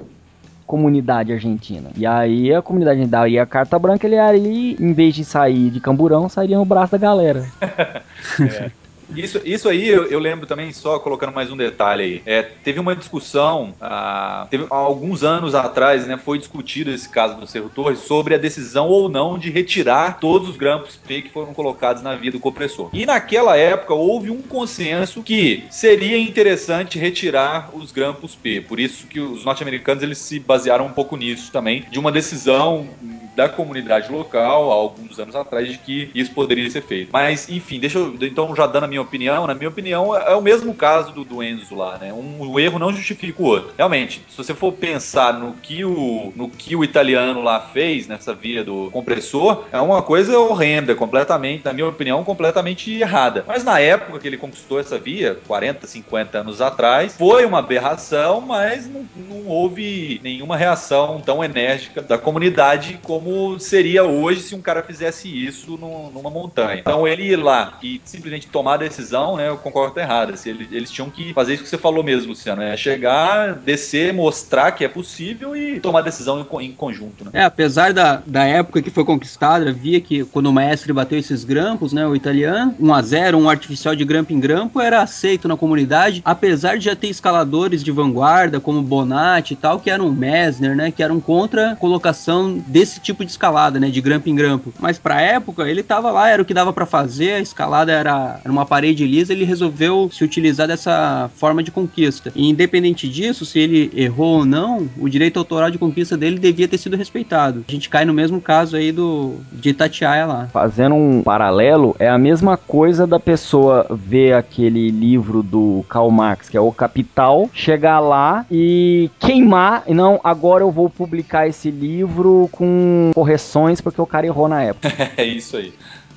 comunidade 0.66 1.32
argentina. 1.32 1.92
E 1.96 2.06
aí 2.06 2.52
a 2.52 2.62
comunidade 2.62 3.06
daria 3.06 3.44
a 3.44 3.46
carta 3.46 3.78
branca, 3.78 4.08
ele 4.08 4.18
ali, 4.18 4.76
em 4.80 4.94
vez 4.94 5.14
de 5.14 5.24
sair 5.24 5.70
de 5.70 5.80
camburão, 5.80 6.28
sairia 6.28 6.58
no 6.58 6.66
braço 6.66 6.94
da 6.94 6.98
galera. 6.98 7.46
é. 7.62 8.72
Isso, 9.14 9.42
isso 9.46 9.70
aí 9.70 9.88
eu, 9.88 10.06
eu, 10.06 10.20
lembro 10.20 10.46
também, 10.46 10.72
só 10.72 11.00
colocando 11.00 11.34
mais 11.34 11.52
um 11.52 11.58
detalhe 11.58 12.04
aí. 12.04 12.22
É, 12.26 12.42
teve 12.42 12.80
uma 12.80 12.96
discussão, 12.96 13.74
ah, 13.80 14.48
teve 14.50 14.66
alguns 14.70 15.24
anos 15.24 15.54
atrás, 15.54 16.08
né, 16.08 16.18
foi 16.18 16.38
discutido 16.38 16.92
esse 16.92 17.08
caso 17.10 17.40
do 17.40 17.48
Cerro 17.48 17.70
Torres 17.70 18.00
sobre 18.00 18.36
a 18.36 18.38
decisão 18.38 18.88
ou 18.88 19.10
não 19.10 19.38
de 19.38 19.50
retirar 19.50 20.20
todos 20.20 20.50
os 20.50 20.58
grampos 20.58 20.96
P 20.96 21.24
que 21.24 21.30
foram 21.30 21.54
colocados 21.54 22.02
na 22.02 22.16
via 22.16 22.32
do 22.32 22.40
compressor. 22.40 22.90
E 22.94 23.06
naquela 23.06 23.56
época 23.56 23.94
houve 23.94 24.30
um 24.32 24.42
consenso 24.42 25.22
que 25.22 25.64
seria 25.70 26.18
interessante 26.18 26.98
retirar 26.98 27.70
os 27.74 27.92
grampos 27.92 28.36
P. 28.36 28.62
Por 28.62 28.80
isso 28.80 29.08
que 29.08 29.20
os 29.20 29.46
norte-americanos 29.46 30.04
eles 30.04 30.18
se 30.18 30.40
basearam 30.40 30.86
um 30.86 30.92
pouco 30.92 31.16
nisso 31.16 31.52
também, 31.52 31.86
de 31.90 32.00
uma 32.00 32.12
decisão 32.12 32.88
da 33.36 33.50
comunidade 33.50 34.12
local, 34.12 34.72
há 34.72 34.76
alguns 34.76 35.20
anos 35.20 35.36
atrás, 35.36 35.68
de 35.68 35.78
que 35.78 36.10
isso 36.16 36.32
poderia 36.32 36.70
ser 36.70 36.82
feito. 36.82 37.10
Mas, 37.12 37.50
enfim, 37.50 37.80
deixa 37.80 38.00
eu, 38.00 38.16
então, 38.22 38.56
já 38.56 38.66
dando 38.66 38.86
a 38.86 38.88
minha 38.88 39.02
opinião, 39.02 39.46
na 39.46 39.54
minha 39.54 39.70
opinião, 39.70 40.16
é 40.16 40.36
o 40.36 40.42
mesmo 40.42 40.74
caso 40.74 41.12
do, 41.12 41.24
do 41.24 41.44
Enzo 41.44 41.76
lá, 41.76 41.98
né? 41.98 42.14
Um, 42.14 42.52
um 42.52 42.60
erro 42.60 42.80
não 42.80 42.94
justifica 42.94 43.42
o 43.42 43.46
outro. 43.46 43.74
Realmente, 43.78 44.22
se 44.30 44.38
você 44.38 44.54
for 44.54 44.72
pensar 44.72 45.34
no 45.34 45.54
que 45.54 45.84
o, 45.84 46.32
no 46.36 46.50
que 46.50 46.76
o 46.76 46.84
italiano 46.84 47.42
lá 47.42 47.60
fez, 47.60 48.08
nessa 48.08 48.34
via 48.34 48.64
do 48.64 48.90
compressor, 48.92 49.66
é 49.72 49.80
uma 49.80 50.02
coisa 50.02 50.38
horrenda, 50.40 50.96
completamente, 50.96 51.66
na 51.66 51.74
minha 51.74 51.88
opinião, 51.88 52.24
completamente 52.24 52.92
errada. 52.94 53.44
Mas 53.48 53.64
na 53.64 53.80
época 53.80 54.20
que 54.20 54.28
ele 54.28 54.38
conquistou 54.38 54.80
essa 54.80 54.98
via, 54.98 55.38
40, 55.48 55.88
50 55.88 56.40
anos 56.40 56.62
atrás, 56.62 57.16
foi 57.18 57.46
uma 57.46 57.60
aberração, 57.60 58.42
mas 58.42 58.88
não, 58.88 59.06
não 59.16 59.48
houve 59.48 60.20
nenhuma 60.24 60.56
reação 60.56 61.22
tão 61.22 61.44
enérgica 61.44 62.02
da 62.02 62.18
comunidade 62.18 63.00
como 63.04 63.25
como 63.26 63.60
seria 63.60 64.04
hoje 64.04 64.42
se 64.42 64.54
um 64.54 64.62
cara 64.62 64.84
fizesse 64.84 65.28
isso 65.28 65.78
numa 65.78 66.30
montanha. 66.30 66.80
Então 66.80 67.08
ele 67.08 67.24
ir 67.24 67.36
lá 67.36 67.80
e 67.82 68.00
simplesmente 68.06 68.46
tomar 68.46 68.76
a 68.76 68.78
decisão, 68.78 69.38
né, 69.38 69.50
eu 69.50 69.58
concordo 69.58 70.00
errado. 70.00 70.34
Assim, 70.34 70.52
eles, 70.52 70.68
eles 70.72 70.92
tinham 70.92 71.10
que 71.10 71.34
fazer 71.34 71.56
isso 71.56 71.64
que 71.64 71.70
você 71.70 71.78
falou 71.78 72.04
mesmo, 72.04 72.30
Luciano, 72.30 72.62
é 72.62 72.78
chegar, 72.78 73.56
descer, 73.56 74.14
mostrar 74.14 74.72
que 74.74 74.86
é 74.86 74.88
possível 74.88 75.56
e 75.56 75.80
tomar 75.80 76.02
decisão 76.02 76.40
em, 76.40 76.66
em 76.66 76.72
conjunto. 76.72 77.26
Né? 77.26 77.32
É, 77.34 77.44
apesar 77.44 77.94
da, 77.94 78.22
da 78.26 78.44
época 78.44 78.82
que 78.82 78.92
foi 78.92 79.04
conquistada, 79.04 79.72
via 79.72 80.00
que 80.00 80.24
quando 80.26 80.46
o 80.48 80.54
mestre 80.54 80.94
bateu 80.94 81.18
esses 81.18 81.44
grampos, 81.44 81.94
né, 81.94 82.06
o 82.06 82.16
italiano, 82.16 82.76
1 82.80 82.94
a 82.94 83.02
0 83.02 83.38
um 83.40 83.50
artificial 83.50 83.96
de 83.96 84.06
grampo 84.06 84.34
em 84.34 84.40
grampo 84.40 84.80
era 84.80 85.02
aceito 85.02 85.48
na 85.48 85.58
comunidade, 85.58 86.22
apesar 86.24 86.78
de 86.78 86.86
já 86.86 86.96
ter 86.96 87.08
escaladores 87.08 87.84
de 87.84 87.92
vanguarda, 87.92 88.60
como 88.60 88.84
Bonatti 88.84 89.54
e 89.54 89.58
tal, 89.58 89.80
que 89.80 89.90
eram 89.90 90.12
Messner, 90.12 90.76
né, 90.76 90.92
que 90.92 91.02
eram 91.02 91.20
contra 91.20 91.72
a 91.72 91.76
colocação 91.76 92.64
desse 92.68 93.00
tipo 93.00 93.15
tipo 93.16 93.26
de 93.26 93.32
escalada, 93.32 93.80
né? 93.80 93.90
De 93.90 94.02
grampo 94.02 94.30
em 94.30 94.36
grampo. 94.36 94.74
Mas 94.80 95.00
pra 95.00 95.22
época, 95.22 95.68
ele 95.68 95.82
tava 95.82 96.12
lá, 96.12 96.30
era 96.30 96.42
o 96.42 96.46
que 96.46 96.54
dava 96.54 96.74
para 96.74 96.86
fazer, 96.86 97.34
a 97.34 97.40
escalada 97.40 97.92
era, 97.92 98.40
era 98.44 98.52
uma 98.52 98.66
parede 98.66 99.06
lisa, 99.08 99.34
ele 99.34 99.46
resolveu 99.46 100.10
se 100.12 100.24
utilizar 100.24 100.68
dessa 100.68 101.30
forma 101.36 101.64
de 101.64 101.72
conquista. 101.72 102.32
E 102.36 102.50
independente 102.50 103.08
disso, 103.08 103.46
se 103.46 103.60
ele 103.60 103.92
errou 103.96 104.40
ou 104.40 104.46
não, 104.46 104.88
o 104.98 105.10
direito 105.10 105.40
autoral 105.40 105.72
de 105.72 105.78
conquista 105.78 106.18
dele 106.18 106.38
devia 106.38 106.68
ter 106.68 106.78
sido 106.78 106.98
respeitado. 106.98 107.64
A 107.68 107.72
gente 107.72 107.90
cai 107.90 108.06
no 108.06 108.14
mesmo 108.14 108.42
caso 108.42 108.76
aí 108.76 108.92
do 108.92 109.36
de 109.52 109.70
Itatiaia 109.70 110.26
lá. 110.26 110.48
Fazendo 110.52 110.96
um 110.96 111.24
paralelo, 111.24 111.96
é 111.98 112.10
a 112.10 112.18
mesma 112.18 112.58
coisa 112.58 113.08
da 113.08 113.20
pessoa 113.20 113.88
ver 113.90 114.34
aquele 114.34 114.90
livro 114.90 115.42
do 115.42 115.86
Karl 115.88 116.12
Marx, 116.12 116.50
que 116.50 116.58
é 116.58 116.62
O 116.62 116.72
Capital, 116.72 117.50
chegar 117.54 118.00
lá 118.00 118.46
e 118.52 119.10
queimar, 119.20 119.84
não, 119.88 120.20
agora 120.24 120.64
eu 120.64 120.72
vou 120.72 120.90
publicar 120.90 121.48
esse 121.48 121.72
livro 121.72 122.50
com 122.52 123.05
correções 123.14 123.82
porque 123.82 124.02
o 124.02 124.06
cara 124.06 124.26
errou 124.26 124.48
na 124.48 124.64
época. 124.64 124.92
é 125.18 125.24
isso 125.24 125.58
aí. 125.58 125.74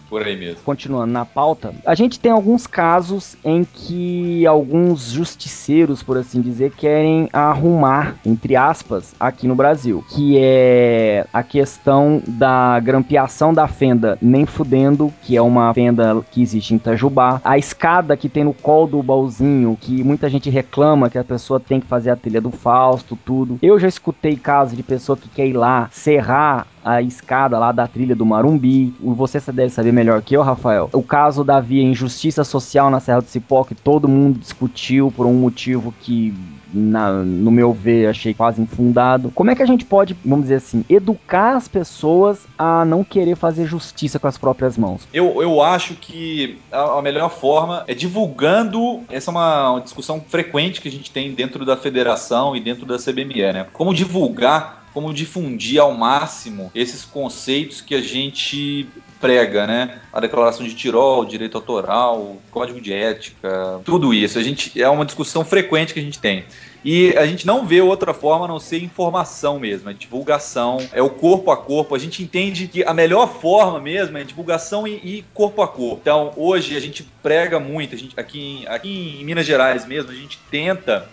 por 0.08 0.22
aí 0.22 0.36
mesmo. 0.36 0.62
Continuando 0.64 1.12
na 1.12 1.24
pauta, 1.24 1.72
a 1.84 1.94
gente 1.94 2.18
tem 2.18 2.32
alguns 2.32 2.66
casos 2.66 3.36
em 3.44 3.64
que 3.64 4.46
alguns 4.46 5.10
justiceiros, 5.12 6.02
por 6.02 6.16
assim 6.16 6.40
dizer, 6.40 6.72
querem 6.72 7.28
arrumar, 7.32 8.16
entre 8.24 8.56
aspas, 8.56 9.14
aqui 9.20 9.46
no 9.46 9.54
Brasil, 9.54 10.04
que 10.08 10.38
é 10.38 11.26
a 11.32 11.42
questão 11.42 12.22
da 12.26 12.80
grampeação 12.80 13.52
da 13.52 13.68
fenda 13.68 14.18
nem 14.20 14.46
fudendo, 14.46 15.12
que 15.22 15.36
é 15.36 15.42
uma 15.42 15.72
fenda 15.74 16.22
que 16.30 16.42
existe 16.42 16.72
em 16.72 16.78
Itajubá, 16.78 17.40
a 17.44 17.58
escada 17.58 18.16
que 18.16 18.28
tem 18.28 18.44
no 18.44 18.54
colo 18.54 18.86
do 18.86 19.02
baúzinho, 19.02 19.76
que 19.80 20.02
muita 20.02 20.28
gente 20.28 20.48
reclama 20.48 21.10
que 21.10 21.18
a 21.18 21.24
pessoa 21.24 21.60
tem 21.60 21.80
que 21.80 21.86
fazer 21.86 22.10
a 22.10 22.16
trilha 22.16 22.40
do 22.40 22.50
Fausto, 22.50 23.18
tudo. 23.24 23.58
Eu 23.60 23.78
já 23.78 23.88
escutei 23.88 24.36
casos 24.36 24.76
de 24.76 24.82
pessoa 24.82 25.16
que 25.16 25.28
quer 25.28 25.46
ir 25.46 25.52
lá 25.52 25.88
serrar 25.92 26.66
a 26.88 27.02
escada 27.02 27.58
lá 27.58 27.70
da 27.70 27.86
trilha 27.86 28.16
do 28.16 28.24
Marumbi. 28.24 28.94
Você 29.00 29.40
deve 29.52 29.68
saber 29.68 29.92
melhor 29.92 30.22
que 30.22 30.34
eu, 30.34 30.42
Rafael. 30.42 30.88
O 30.92 31.02
caso 31.02 31.44
da 31.44 31.60
via 31.60 31.82
injustiça 31.82 32.44
social 32.44 32.88
na 32.88 32.98
Serra 32.98 33.20
do 33.20 33.28
Cipó, 33.28 33.62
que 33.62 33.74
todo 33.74 34.08
mundo 34.08 34.38
discutiu 34.38 35.12
por 35.14 35.26
um 35.26 35.34
motivo 35.34 35.92
que 36.00 36.34
na, 36.72 37.12
no 37.12 37.50
meu 37.50 37.72
ver, 37.72 38.08
achei 38.08 38.32
quase 38.32 38.60
infundado. 38.60 39.30
Como 39.34 39.50
é 39.50 39.54
que 39.54 39.62
a 39.62 39.66
gente 39.66 39.84
pode, 39.84 40.16
vamos 40.24 40.44
dizer 40.44 40.56
assim, 40.56 40.84
educar 40.88 41.56
as 41.56 41.68
pessoas 41.68 42.46
a 42.58 42.84
não 42.84 43.04
querer 43.04 43.36
fazer 43.36 43.66
justiça 43.66 44.18
com 44.18 44.26
as 44.26 44.38
próprias 44.38 44.76
mãos? 44.76 45.06
Eu, 45.12 45.42
eu 45.42 45.62
acho 45.62 45.94
que 45.94 46.58
a, 46.70 46.98
a 46.98 47.02
melhor 47.02 47.30
forma 47.30 47.84
é 47.86 47.94
divulgando. 47.94 49.00
Essa 49.10 49.30
é 49.30 49.32
uma, 49.32 49.70
uma 49.72 49.80
discussão 49.80 50.22
frequente 50.26 50.80
que 50.80 50.88
a 50.88 50.92
gente 50.92 51.10
tem 51.10 51.34
dentro 51.34 51.64
da 51.64 51.76
federação 51.76 52.56
e 52.56 52.60
dentro 52.60 52.86
da 52.86 52.96
CBME, 52.96 53.52
né? 53.52 53.66
Como 53.72 53.94
divulgar 53.94 54.87
como 54.92 55.12
difundir 55.12 55.80
ao 55.80 55.92
máximo 55.92 56.70
esses 56.74 57.04
conceitos 57.04 57.80
que 57.80 57.94
a 57.94 58.00
gente 58.00 58.88
prega, 59.20 59.66
né? 59.66 60.00
A 60.12 60.20
declaração 60.20 60.64
de 60.66 60.74
Tirol, 60.74 61.24
direito 61.24 61.56
autoral, 61.56 62.36
código 62.50 62.80
de 62.80 62.92
ética, 62.92 63.80
tudo 63.84 64.14
isso. 64.14 64.38
A 64.38 64.42
gente 64.42 64.80
é 64.80 64.88
uma 64.88 65.04
discussão 65.04 65.44
frequente 65.44 65.92
que 65.92 66.00
a 66.00 66.02
gente 66.02 66.18
tem. 66.18 66.44
E 66.84 67.16
a 67.16 67.26
gente 67.26 67.46
não 67.46 67.66
vê 67.66 67.80
outra 67.80 68.14
forma 68.14 68.44
a 68.44 68.48
não 68.48 68.60
ser 68.60 68.82
informação 68.82 69.58
mesmo, 69.58 69.90
é 69.90 69.92
divulgação, 69.92 70.78
é 70.92 71.02
o 71.02 71.10
corpo 71.10 71.50
a 71.50 71.56
corpo. 71.56 71.94
A 71.94 71.98
gente 71.98 72.22
entende 72.22 72.68
que 72.68 72.84
a 72.84 72.94
melhor 72.94 73.40
forma 73.40 73.80
mesmo 73.80 74.16
é 74.16 74.24
divulgação 74.24 74.86
e, 74.86 74.94
e 74.94 75.24
corpo 75.34 75.60
a 75.60 75.68
corpo. 75.68 75.98
Então, 76.00 76.32
hoje 76.36 76.76
a 76.76 76.80
gente 76.80 77.02
prega 77.22 77.58
muito, 77.58 77.94
a 77.94 77.98
gente, 77.98 78.18
aqui, 78.18 78.64
aqui 78.68 79.18
em 79.20 79.24
Minas 79.24 79.44
Gerais 79.44 79.84
mesmo, 79.86 80.12
a 80.12 80.14
gente 80.14 80.38
tenta 80.50 81.08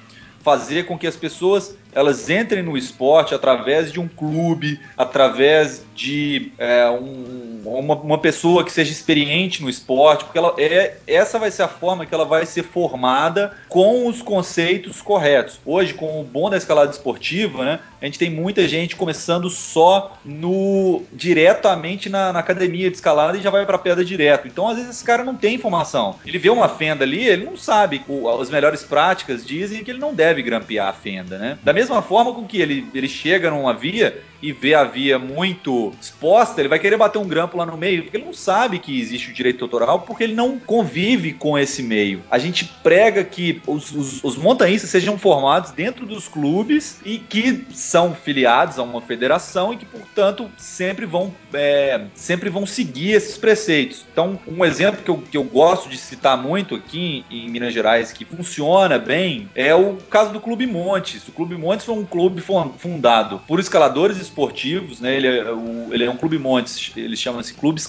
fazer 0.45 0.85
com 0.85 0.95
que 0.95 1.07
as 1.07 1.15
pessoas 1.15 1.75
elas 1.95 2.29
entrem 2.29 2.62
no 2.62 2.77
esporte 2.77 3.34
através 3.34 3.91
de 3.91 4.01
um 4.01 4.08
clube, 4.08 4.79
através 4.97 5.84
de 5.95 6.51
é, 6.58 6.89
um, 6.89 7.62
uma, 7.65 7.95
uma, 7.95 8.17
pessoa 8.17 8.65
que 8.65 8.71
seja 8.71 8.91
experiente 8.91 9.62
no 9.62 9.69
esporte, 9.69 10.25
porque 10.25 10.38
ela 10.38 10.53
é, 10.58 10.97
essa 11.08 11.39
vai 11.39 11.49
ser 11.49 11.63
a 11.63 11.67
forma 11.69 12.05
que 12.05 12.13
ela 12.13 12.25
vai 12.25 12.45
ser 12.45 12.63
formada 12.63 13.55
com 13.69 14.08
os 14.08 14.21
conceitos 14.21 15.01
corretos. 15.01 15.60
Hoje, 15.65 15.93
com 15.93 16.19
o 16.19 16.23
bom 16.23 16.49
da 16.49 16.58
escalada 16.58 16.91
esportiva, 16.91 17.63
né, 17.63 17.79
a 18.01 18.05
gente 18.05 18.19
tem 18.19 18.29
muita 18.29 18.67
gente 18.67 18.95
começando 18.95 19.49
só 19.49 20.17
no 20.23 21.03
diretamente 21.13 22.10
na, 22.10 22.34
na 22.34 22.39
academia 22.39 22.89
de 22.89 22.97
escalada 22.97 23.38
e 23.38 23.41
já 23.41 23.49
vai 23.49 23.65
para 23.65 23.77
pedra 23.77 24.03
direto. 24.03 24.47
Então, 24.47 24.67
às 24.67 24.75
vezes, 24.75 24.91
esse 24.97 25.03
cara 25.03 25.23
não 25.23 25.36
tem 25.36 25.55
informação. 25.55 26.17
Ele 26.25 26.38
vê 26.38 26.49
uma 26.49 26.67
fenda 26.67 27.03
ali, 27.03 27.25
ele 27.25 27.45
não 27.45 27.55
sabe. 27.58 28.03
O, 28.08 28.29
as 28.29 28.49
melhores 28.49 28.84
práticas 28.84 29.45
dizem 29.45 29.84
que 29.84 29.91
ele 29.91 29.99
não 29.99 30.13
deve 30.13 30.43
grampear 30.43 30.89
a 30.89 30.93
fenda, 30.93 31.38
né? 31.38 31.58
Da 31.63 31.73
mesma 31.73 31.85
forma 32.02 32.34
com 32.34 32.45
que 32.45 32.62
ele, 32.62 32.88
ele 32.93 33.08
chega 33.08 33.50
numa 33.50 33.74
via 33.74 34.21
e 34.45 34.51
vê 34.51 34.75
a 34.75 34.84
via 34.84 35.17
muito 35.17 35.91
exposta, 35.99 36.62
ele 36.62 36.69
vai 36.69 36.77
querer 36.77 36.97
bater 36.97 37.17
um 37.17 37.27
grampo 37.27 37.58
lá 37.58 37.65
no 37.65 37.75
meio, 37.75 38.03
porque 38.03 38.17
ele 38.17 38.25
não 38.25 38.34
sabe 38.34 38.77
que 38.77 38.99
existe 38.99 39.31
o 39.31 39.34
direito 39.34 39.63
autoral, 39.63 40.01
porque 40.01 40.23
ele 40.23 40.36
não 40.36 40.60
convive 40.60 41.34
com 41.34 41.58
esse 41.58 41.81
meio. 41.81 42.21
A 42.29 42.38
gente 42.38 42.65
prega 42.84 43.23
que 43.23 43.60
os, 43.65 43.91
os, 43.91 44.23
os 44.23 44.38
montanhistas 44.38 44.91
sejam 44.91 45.17
formados 45.17 45.71
dentro 45.71 46.05
dos 46.05 46.27
clubes 46.27 46.99
e 47.03 47.17
que 47.17 47.65
são 47.71 48.13
filiados 48.13 48.77
a 48.77 48.84
uma 48.84 49.01
federação 49.01 49.73
e 49.73 49.77
que, 49.77 49.86
portanto, 49.86 50.47
sempre 50.58 51.08
vão, 51.08 51.34
é, 51.51 52.05
sempre 52.13 52.47
vão 52.47 52.67
seguir 52.67 53.13
esses 53.13 53.39
preceitos. 53.39 54.05
Então, 54.12 54.38
um 54.47 54.63
exemplo 54.63 55.01
que 55.01 55.10
eu, 55.10 55.17
que 55.17 55.38
eu 55.38 55.43
gosto 55.43 55.89
de 55.89 55.97
citar 55.97 56.38
muito 56.38 56.75
aqui 56.75 57.25
em, 57.31 57.47
em 57.47 57.49
Minas 57.49 57.73
Gerais, 57.73 58.12
que 58.12 58.23
funciona 58.23 58.99
bem, 58.99 59.49
é 59.55 59.73
o 59.73 59.97
caso 60.08 60.31
do 60.31 60.39
Clube 60.39 60.67
Montes. 60.67 61.27
O 61.27 61.31
Clube 61.31 61.58
Montes 61.58 61.86
foi 61.88 61.95
um 61.95 62.05
clube 62.05 62.43
fundado 62.77 63.41
por 63.47 63.60
escaladores 63.60 64.19
esportivos, 64.36 65.00
né? 65.00 65.15
Ele 65.15 65.28
é, 65.28 65.52
o, 65.52 65.93
ele 65.93 66.04
é 66.04 66.12
um 66.12 66.17
clube 66.17 66.38
montes, 66.38 66.91
ele 66.98 67.15
chama-se 67.15 67.54
Clube 67.54 67.82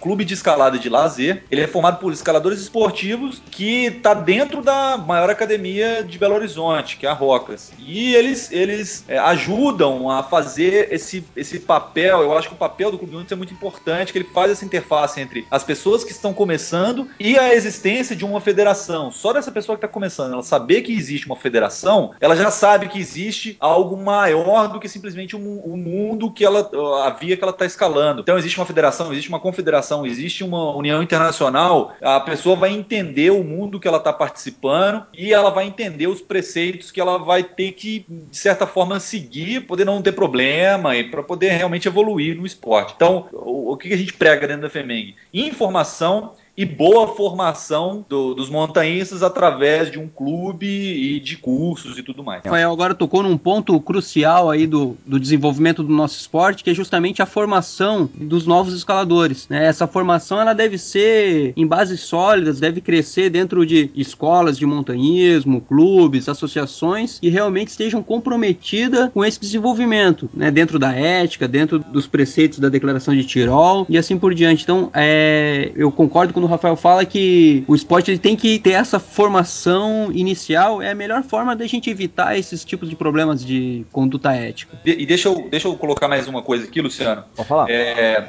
Clube 0.00 0.24
de 0.24 0.32
Escalada 0.32 0.78
de 0.78 0.88
Lazer. 0.88 1.44
Ele 1.50 1.60
é 1.60 1.66
formado 1.66 1.98
por 1.98 2.12
escaladores 2.12 2.60
esportivos 2.60 3.42
que 3.50 3.86
está 3.86 4.14
dentro 4.14 4.62
da 4.62 4.96
maior 4.96 5.28
academia 5.28 6.02
de 6.02 6.18
Belo 6.18 6.34
Horizonte, 6.34 6.96
que 6.96 7.06
é 7.06 7.10
a 7.10 7.12
Rocas. 7.12 7.72
E 7.78 8.14
eles, 8.14 8.50
eles 8.50 9.04
é, 9.06 9.18
ajudam 9.18 10.08
a 10.10 10.22
fazer 10.22 10.88
esse, 10.90 11.24
esse 11.36 11.60
papel. 11.60 12.22
Eu 12.22 12.36
acho 12.36 12.48
que 12.48 12.54
o 12.54 12.58
papel 12.58 12.90
do 12.90 12.98
Clube 12.98 13.14
Montes 13.14 13.32
é 13.32 13.36
muito 13.36 13.52
importante, 13.52 14.12
que 14.12 14.18
ele 14.18 14.28
faz 14.32 14.50
essa 14.50 14.64
interface 14.64 15.20
entre 15.20 15.46
as 15.50 15.62
pessoas 15.62 16.02
que 16.02 16.12
estão 16.12 16.32
começando 16.32 17.08
e 17.20 17.38
a 17.38 17.54
existência 17.54 18.16
de 18.16 18.24
uma 18.24 18.40
federação. 18.40 19.12
Só 19.12 19.32
dessa 19.32 19.52
pessoa 19.52 19.76
que 19.76 19.84
está 19.84 19.92
começando, 19.92 20.32
ela 20.32 20.42
saber 20.42 20.80
que 20.82 20.92
existe 20.92 21.26
uma 21.26 21.36
federação, 21.36 22.12
ela 22.20 22.34
já 22.34 22.50
sabe 22.50 22.88
que 22.88 22.98
existe 22.98 23.56
algo 23.60 23.96
maior 23.96 24.68
do 24.68 24.80
que 24.80 24.88
simplesmente 24.88 25.36
um, 25.36 25.60
um 25.72 25.76
mundo 25.76 26.30
que 26.30 26.44
ela 26.44 26.70
a 27.04 27.10
via 27.10 27.36
que 27.36 27.42
ela 27.42 27.52
está 27.52 27.64
escalando. 27.64 28.20
Então 28.20 28.36
existe 28.36 28.58
uma 28.58 28.66
federação, 28.66 29.10
existe 29.12 29.28
uma 29.28 29.40
confederação, 29.40 30.06
existe 30.06 30.44
uma 30.44 30.74
união 30.76 31.02
internacional. 31.02 31.94
A 32.00 32.20
pessoa 32.20 32.56
vai 32.56 32.70
entender 32.70 33.30
o 33.30 33.42
mundo 33.42 33.80
que 33.80 33.88
ela 33.88 33.98
está 33.98 34.12
participando 34.12 35.06
e 35.16 35.32
ela 35.32 35.50
vai 35.50 35.66
entender 35.66 36.06
os 36.06 36.20
preceitos 36.20 36.90
que 36.90 37.00
ela 37.00 37.18
vai 37.18 37.42
ter 37.42 37.72
que 37.72 38.04
de 38.08 38.36
certa 38.36 38.66
forma 38.66 39.00
seguir, 39.00 39.62
poder 39.62 39.84
não 39.84 40.02
ter 40.02 40.12
problema 40.12 40.96
e 40.96 41.04
para 41.04 41.22
poder 41.22 41.50
realmente 41.50 41.88
evoluir 41.88 42.36
no 42.36 42.46
esporte. 42.46 42.92
Então 42.94 43.28
o, 43.32 43.72
o 43.72 43.76
que 43.76 43.92
a 43.92 43.96
gente 43.96 44.12
prega 44.12 44.46
dentro 44.46 44.62
da 44.62 44.70
Femeng? 44.70 45.14
Informação 45.32 46.34
e 46.56 46.66
boa 46.66 47.08
formação 47.08 48.04
do, 48.08 48.34
dos 48.34 48.50
montanhistas 48.50 49.22
através 49.22 49.90
de 49.90 49.98
um 49.98 50.06
clube 50.06 50.66
e 50.66 51.18
de 51.18 51.36
cursos 51.36 51.96
e 51.96 52.02
tudo 52.02 52.22
mais. 52.22 52.42
Rafael 52.44 52.70
agora 52.70 52.94
tocou 52.94 53.22
num 53.22 53.38
ponto 53.38 53.78
crucial 53.80 54.50
aí 54.50 54.66
do, 54.66 54.96
do 55.06 55.18
desenvolvimento 55.18 55.82
do 55.82 55.92
nosso 55.92 56.18
esporte, 56.18 56.62
que 56.62 56.70
é 56.70 56.74
justamente 56.74 57.22
a 57.22 57.26
formação 57.26 58.08
dos 58.14 58.46
novos 58.46 58.74
escaladores. 58.74 59.48
Né? 59.48 59.64
Essa 59.64 59.86
formação 59.86 60.40
ela 60.40 60.52
deve 60.52 60.76
ser 60.76 61.54
em 61.56 61.66
bases 61.66 62.00
sólidas, 62.00 62.60
deve 62.60 62.80
crescer 62.80 63.30
dentro 63.30 63.64
de 63.64 63.90
escolas 63.94 64.58
de 64.58 64.66
montanhismo, 64.66 65.62
clubes, 65.62 66.28
associações 66.28 67.18
que 67.18 67.30
realmente 67.30 67.68
estejam 67.68 68.02
comprometidas 68.02 69.10
com 69.12 69.24
esse 69.24 69.40
desenvolvimento, 69.40 70.28
né? 70.34 70.50
dentro 70.50 70.78
da 70.78 70.92
ética, 70.92 71.48
dentro 71.48 71.78
dos 71.78 72.06
preceitos 72.06 72.58
da 72.58 72.68
Declaração 72.68 73.14
de 73.14 73.24
Tirol 73.24 73.86
e 73.88 73.96
assim 73.96 74.18
por 74.18 74.34
diante. 74.34 74.64
Então, 74.64 74.90
é, 74.92 75.72
eu 75.74 75.90
concordo 75.90 76.34
com 76.34 76.41
quando 76.42 76.44
o 76.44 76.46
Rafael 76.46 76.76
fala 76.76 77.04
que 77.04 77.64
o 77.68 77.74
esporte 77.74 78.10
ele 78.10 78.18
tem 78.18 78.34
que 78.34 78.58
ter 78.58 78.72
essa 78.72 78.98
formação 78.98 80.10
inicial, 80.12 80.82
é 80.82 80.90
a 80.90 80.94
melhor 80.94 81.22
forma 81.22 81.54
da 81.54 81.66
gente 81.66 81.88
evitar 81.88 82.36
esses 82.36 82.64
tipos 82.64 82.90
de 82.90 82.96
problemas 82.96 83.44
de 83.44 83.86
conduta 83.92 84.32
ética. 84.32 84.76
E 84.84 85.06
deixa 85.06 85.28
eu, 85.28 85.48
deixa 85.48 85.68
eu 85.68 85.76
colocar 85.76 86.08
mais 86.08 86.26
uma 86.26 86.42
coisa 86.42 86.64
aqui, 86.64 86.80
Luciano. 86.80 87.24
Pode 87.36 87.48
falar. 87.48 87.70
É, 87.70 88.28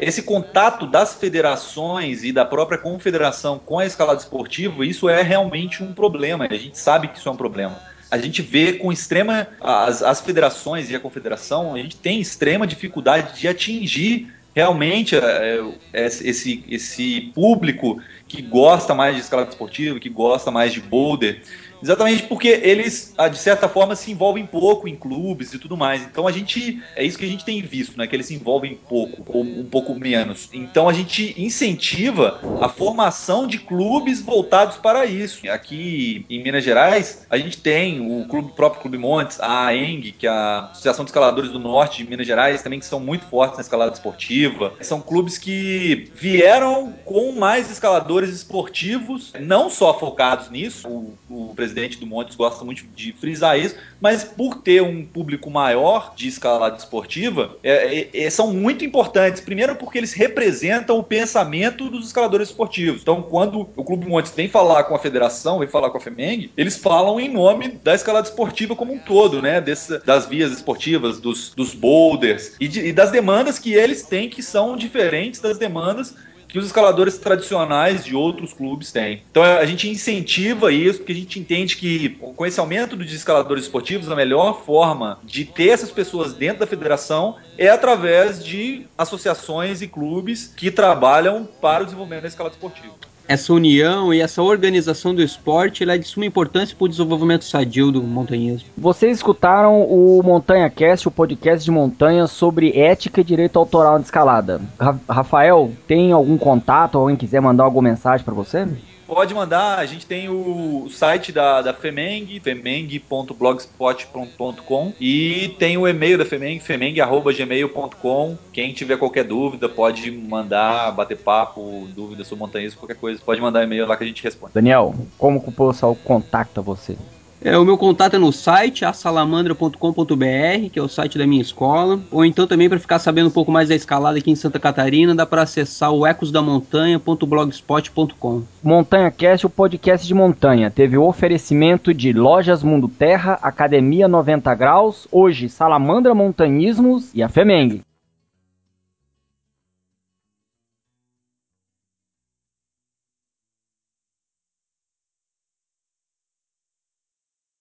esse 0.00 0.22
contato 0.22 0.86
das 0.86 1.14
federações 1.14 2.24
e 2.24 2.32
da 2.32 2.46
própria 2.46 2.78
confederação 2.78 3.58
com 3.58 3.78
a 3.78 3.84
escalada 3.84 4.20
esportiva, 4.20 4.86
isso 4.86 5.08
é 5.08 5.22
realmente 5.22 5.82
um 5.82 5.92
problema. 5.92 6.46
A 6.50 6.56
gente 6.56 6.78
sabe 6.78 7.08
que 7.08 7.18
isso 7.18 7.28
é 7.28 7.32
um 7.32 7.36
problema 7.36 7.76
a 8.10 8.16
gente 8.16 8.40
vê 8.40 8.72
com 8.72 8.90
extrema. 8.90 9.48
As, 9.60 10.02
as 10.02 10.22
federações 10.22 10.88
e 10.88 10.96
a 10.96 11.00
confederação, 11.00 11.74
a 11.74 11.78
gente 11.78 11.94
tem 11.94 12.18
extrema 12.18 12.66
dificuldade 12.66 13.38
de 13.38 13.46
atingir 13.46 14.32
realmente 14.58 15.14
é, 15.14 15.60
é, 15.92 16.04
esse, 16.04 16.64
esse 16.68 17.30
público 17.32 18.02
que 18.26 18.42
gosta 18.42 18.92
mais 18.92 19.14
de 19.14 19.20
escalada 19.20 19.50
esportiva, 19.50 20.00
que 20.00 20.08
gosta 20.08 20.50
mais 20.50 20.72
de 20.72 20.80
boulder, 20.80 21.40
Exatamente 21.82 22.24
porque 22.24 22.48
eles, 22.48 23.14
ah, 23.16 23.28
de 23.28 23.38
certa 23.38 23.68
forma, 23.68 23.94
se 23.94 24.10
envolvem 24.10 24.46
pouco 24.46 24.88
em 24.88 24.96
clubes 24.96 25.52
e 25.52 25.58
tudo 25.58 25.76
mais. 25.76 26.02
Então 26.02 26.26
a 26.26 26.32
gente. 26.32 26.82
É 26.96 27.04
isso 27.04 27.18
que 27.18 27.24
a 27.24 27.28
gente 27.28 27.44
tem 27.44 27.60
visto, 27.62 27.96
né? 27.96 28.06
Que 28.06 28.16
eles 28.16 28.26
se 28.26 28.34
envolvem 28.34 28.78
pouco, 28.88 29.24
ou 29.26 29.42
um 29.42 29.64
pouco 29.64 29.94
menos. 29.94 30.48
Então 30.52 30.88
a 30.88 30.92
gente 30.92 31.34
incentiva 31.40 32.40
a 32.60 32.68
formação 32.68 33.46
de 33.46 33.58
clubes 33.58 34.20
voltados 34.20 34.76
para 34.76 35.06
isso. 35.06 35.48
Aqui 35.50 36.26
em 36.28 36.42
Minas 36.42 36.64
Gerais, 36.64 37.26
a 37.30 37.38
gente 37.38 37.58
tem 37.58 38.00
o 38.00 38.26
clube, 38.26 38.52
próprio 38.52 38.82
Clube 38.82 38.98
Montes, 38.98 39.40
a 39.40 39.66
AENG, 39.66 40.12
que 40.12 40.26
é 40.26 40.30
a 40.30 40.68
Associação 40.72 41.04
de 41.04 41.10
Escaladores 41.10 41.50
do 41.50 41.58
Norte 41.58 42.02
de 42.02 42.10
Minas 42.10 42.26
Gerais, 42.26 42.62
também 42.62 42.78
que 42.78 42.86
são 42.86 43.00
muito 43.00 43.24
fortes 43.26 43.56
na 43.56 43.62
escalada 43.62 43.92
esportiva. 43.92 44.72
São 44.80 45.00
clubes 45.00 45.38
que 45.38 46.10
vieram 46.14 46.92
com 47.04 47.32
mais 47.32 47.70
escaladores 47.70 48.30
esportivos, 48.30 49.32
não 49.40 49.70
só 49.70 49.98
focados 49.98 50.50
nisso. 50.50 50.88
O, 50.88 51.18
o 51.28 51.54
presidente 51.54 51.67
presidente 51.68 51.98
do 51.98 52.06
Montes 52.06 52.34
gosta 52.34 52.64
muito 52.64 52.84
de 52.94 53.12
frisar 53.12 53.58
isso, 53.58 53.76
mas 54.00 54.24
por 54.24 54.56
ter 54.62 54.82
um 54.82 55.04
público 55.04 55.50
maior 55.50 56.14
de 56.16 56.28
escalada 56.28 56.76
esportiva, 56.76 57.56
é, 57.62 57.98
é, 57.98 58.24
é, 58.24 58.30
são 58.30 58.52
muito 58.52 58.84
importantes. 58.84 59.42
Primeiro, 59.42 59.76
porque 59.76 59.98
eles 59.98 60.12
representam 60.12 60.98
o 60.98 61.02
pensamento 61.02 61.90
dos 61.90 62.06
escaladores 62.06 62.48
esportivos. 62.48 63.02
Então, 63.02 63.22
quando 63.22 63.68
o 63.76 63.84
Clube 63.84 64.06
Montes 64.06 64.32
vem 64.34 64.48
falar 64.48 64.84
com 64.84 64.94
a 64.94 64.98
federação, 64.98 65.58
vem 65.58 65.68
falar 65.68 65.90
com 65.90 65.98
a 65.98 66.00
FEMENG, 66.00 66.50
eles 66.56 66.76
falam 66.76 67.20
em 67.20 67.28
nome 67.28 67.68
da 67.82 67.94
escalada 67.94 68.28
esportiva 68.28 68.74
como 68.74 68.94
um 68.94 68.98
todo, 68.98 69.42
né? 69.42 69.60
Desse, 69.60 69.98
das 70.04 70.26
vias 70.26 70.52
esportivas, 70.52 71.20
dos, 71.20 71.52
dos 71.54 71.74
boulders 71.74 72.52
e, 72.58 72.66
de, 72.66 72.86
e 72.86 72.92
das 72.92 73.10
demandas 73.10 73.58
que 73.58 73.74
eles 73.74 74.02
têm 74.02 74.28
que 74.28 74.42
são 74.42 74.76
diferentes 74.76 75.40
das 75.40 75.58
demandas 75.58 76.14
que 76.48 76.58
os 76.58 76.66
escaladores 76.66 77.18
tradicionais 77.18 78.04
de 78.04 78.16
outros 78.16 78.52
clubes 78.52 78.90
têm. 78.90 79.22
Então 79.30 79.42
a 79.42 79.64
gente 79.66 79.88
incentiva 79.88 80.72
isso, 80.72 80.98
porque 80.98 81.12
a 81.12 81.16
gente 81.16 81.38
entende 81.38 81.76
que 81.76 82.08
com 82.08 82.46
esse 82.46 82.58
aumento 82.58 82.96
dos 82.96 83.12
escaladores 83.12 83.64
esportivos, 83.64 84.10
a 84.10 84.16
melhor 84.16 84.64
forma 84.64 85.20
de 85.24 85.44
ter 85.44 85.68
essas 85.68 85.90
pessoas 85.90 86.32
dentro 86.32 86.60
da 86.60 86.66
federação 86.66 87.36
é 87.56 87.68
através 87.68 88.42
de 88.42 88.86
associações 88.96 89.82
e 89.82 89.88
clubes 89.88 90.52
que 90.56 90.70
trabalham 90.70 91.46
para 91.60 91.82
o 91.82 91.84
desenvolvimento 91.84 92.22
da 92.22 92.28
escalada 92.28 92.54
esportiva 92.54 93.07
essa 93.28 93.52
união 93.52 94.12
e 94.12 94.20
essa 94.22 94.42
organização 94.42 95.14
do 95.14 95.22
esporte 95.22 95.88
é 95.88 95.98
de 95.98 96.06
suma 96.06 96.24
importância 96.24 96.74
para 96.74 96.86
o 96.86 96.88
desenvolvimento 96.88 97.44
sadio 97.44 97.92
do 97.92 98.02
montanhismo. 98.02 98.66
Vocês 98.76 99.18
escutaram 99.18 99.82
o 99.82 100.22
Montanha 100.22 100.70
Cast, 100.70 101.06
o 101.06 101.10
podcast 101.10 101.62
de 101.62 101.70
montanha 101.70 102.26
sobre 102.26 102.72
ética 102.76 103.20
e 103.20 103.24
direito 103.24 103.58
autoral 103.58 103.98
de 103.98 104.06
escalada. 104.06 104.60
Rafael, 105.08 105.70
tem 105.86 106.10
algum 106.10 106.38
contato? 106.38 106.96
Alguém 106.96 107.16
quiser 107.16 107.40
mandar 107.40 107.64
alguma 107.64 107.90
mensagem 107.90 108.24
para 108.24 108.34
você? 108.34 108.66
Pode 109.08 109.32
mandar, 109.32 109.78
a 109.78 109.86
gente 109.86 110.04
tem 110.04 110.28
o 110.28 110.86
site 110.90 111.32
da, 111.32 111.62
da 111.62 111.72
Femeng, 111.72 112.38
femeng.blogspot.com 112.40 114.92
e 115.00 115.56
tem 115.58 115.78
o 115.78 115.88
e-mail 115.88 116.18
da 116.18 116.26
Femeng, 116.26 116.60
femeng.gmail.com. 116.60 118.36
Quem 118.52 118.74
tiver 118.74 118.98
qualquer 118.98 119.24
dúvida 119.24 119.66
pode 119.66 120.10
mandar, 120.10 120.92
bater 120.92 121.16
papo, 121.16 121.88
dúvida 121.96 122.22
sobre 122.22 122.44
montanhismo, 122.44 122.80
qualquer 122.80 122.98
coisa, 122.98 123.18
pode 123.24 123.40
mandar 123.40 123.64
e-mail 123.64 123.86
lá 123.86 123.96
que 123.96 124.04
a 124.04 124.06
gente 124.06 124.22
responde. 124.22 124.52
Daniel, 124.52 124.94
como 125.16 125.38
o 125.38 125.50
pessoal 125.50 125.96
contacta 125.96 126.60
você? 126.60 126.98
É, 127.42 127.56
o 127.56 127.64
meu 127.64 127.78
contato 127.78 128.14
é 128.14 128.18
no 128.18 128.32
site 128.32 128.84
assalamandra.com.br, 128.84 130.70
que 130.72 130.78
é 130.78 130.82
o 130.82 130.88
site 130.88 131.16
da 131.16 131.24
minha 131.26 131.42
escola. 131.42 132.00
Ou 132.10 132.24
então 132.24 132.44
também 132.46 132.68
para 132.68 132.80
ficar 132.80 132.98
sabendo 132.98 133.28
um 133.28 133.32
pouco 133.32 133.52
mais 133.52 133.68
da 133.68 133.74
escalada 133.74 134.16
aqui 134.18 134.30
em 134.30 134.36
Santa 134.36 134.58
Catarina, 134.58 135.14
dá 135.14 135.24
para 135.24 135.42
acessar 135.42 135.92
o 135.92 136.06
ecosdamontanha.blogspot.com. 136.06 138.42
Montanha 138.62 139.10
Cast, 139.10 139.46
o 139.46 139.50
podcast 139.50 140.06
de 140.06 140.12
montanha, 140.14 140.70
teve 140.70 140.98
o 140.98 141.04
oferecimento 141.04 141.94
de 141.94 142.12
Lojas 142.12 142.62
Mundo 142.62 142.88
Terra, 142.88 143.38
Academia 143.40 144.06
90 144.08 144.54
Graus, 144.54 145.08
hoje 145.12 145.48
Salamandra 145.48 146.14
Montanhismos 146.14 147.10
e 147.14 147.22
a 147.22 147.28
Femeng. 147.28 147.82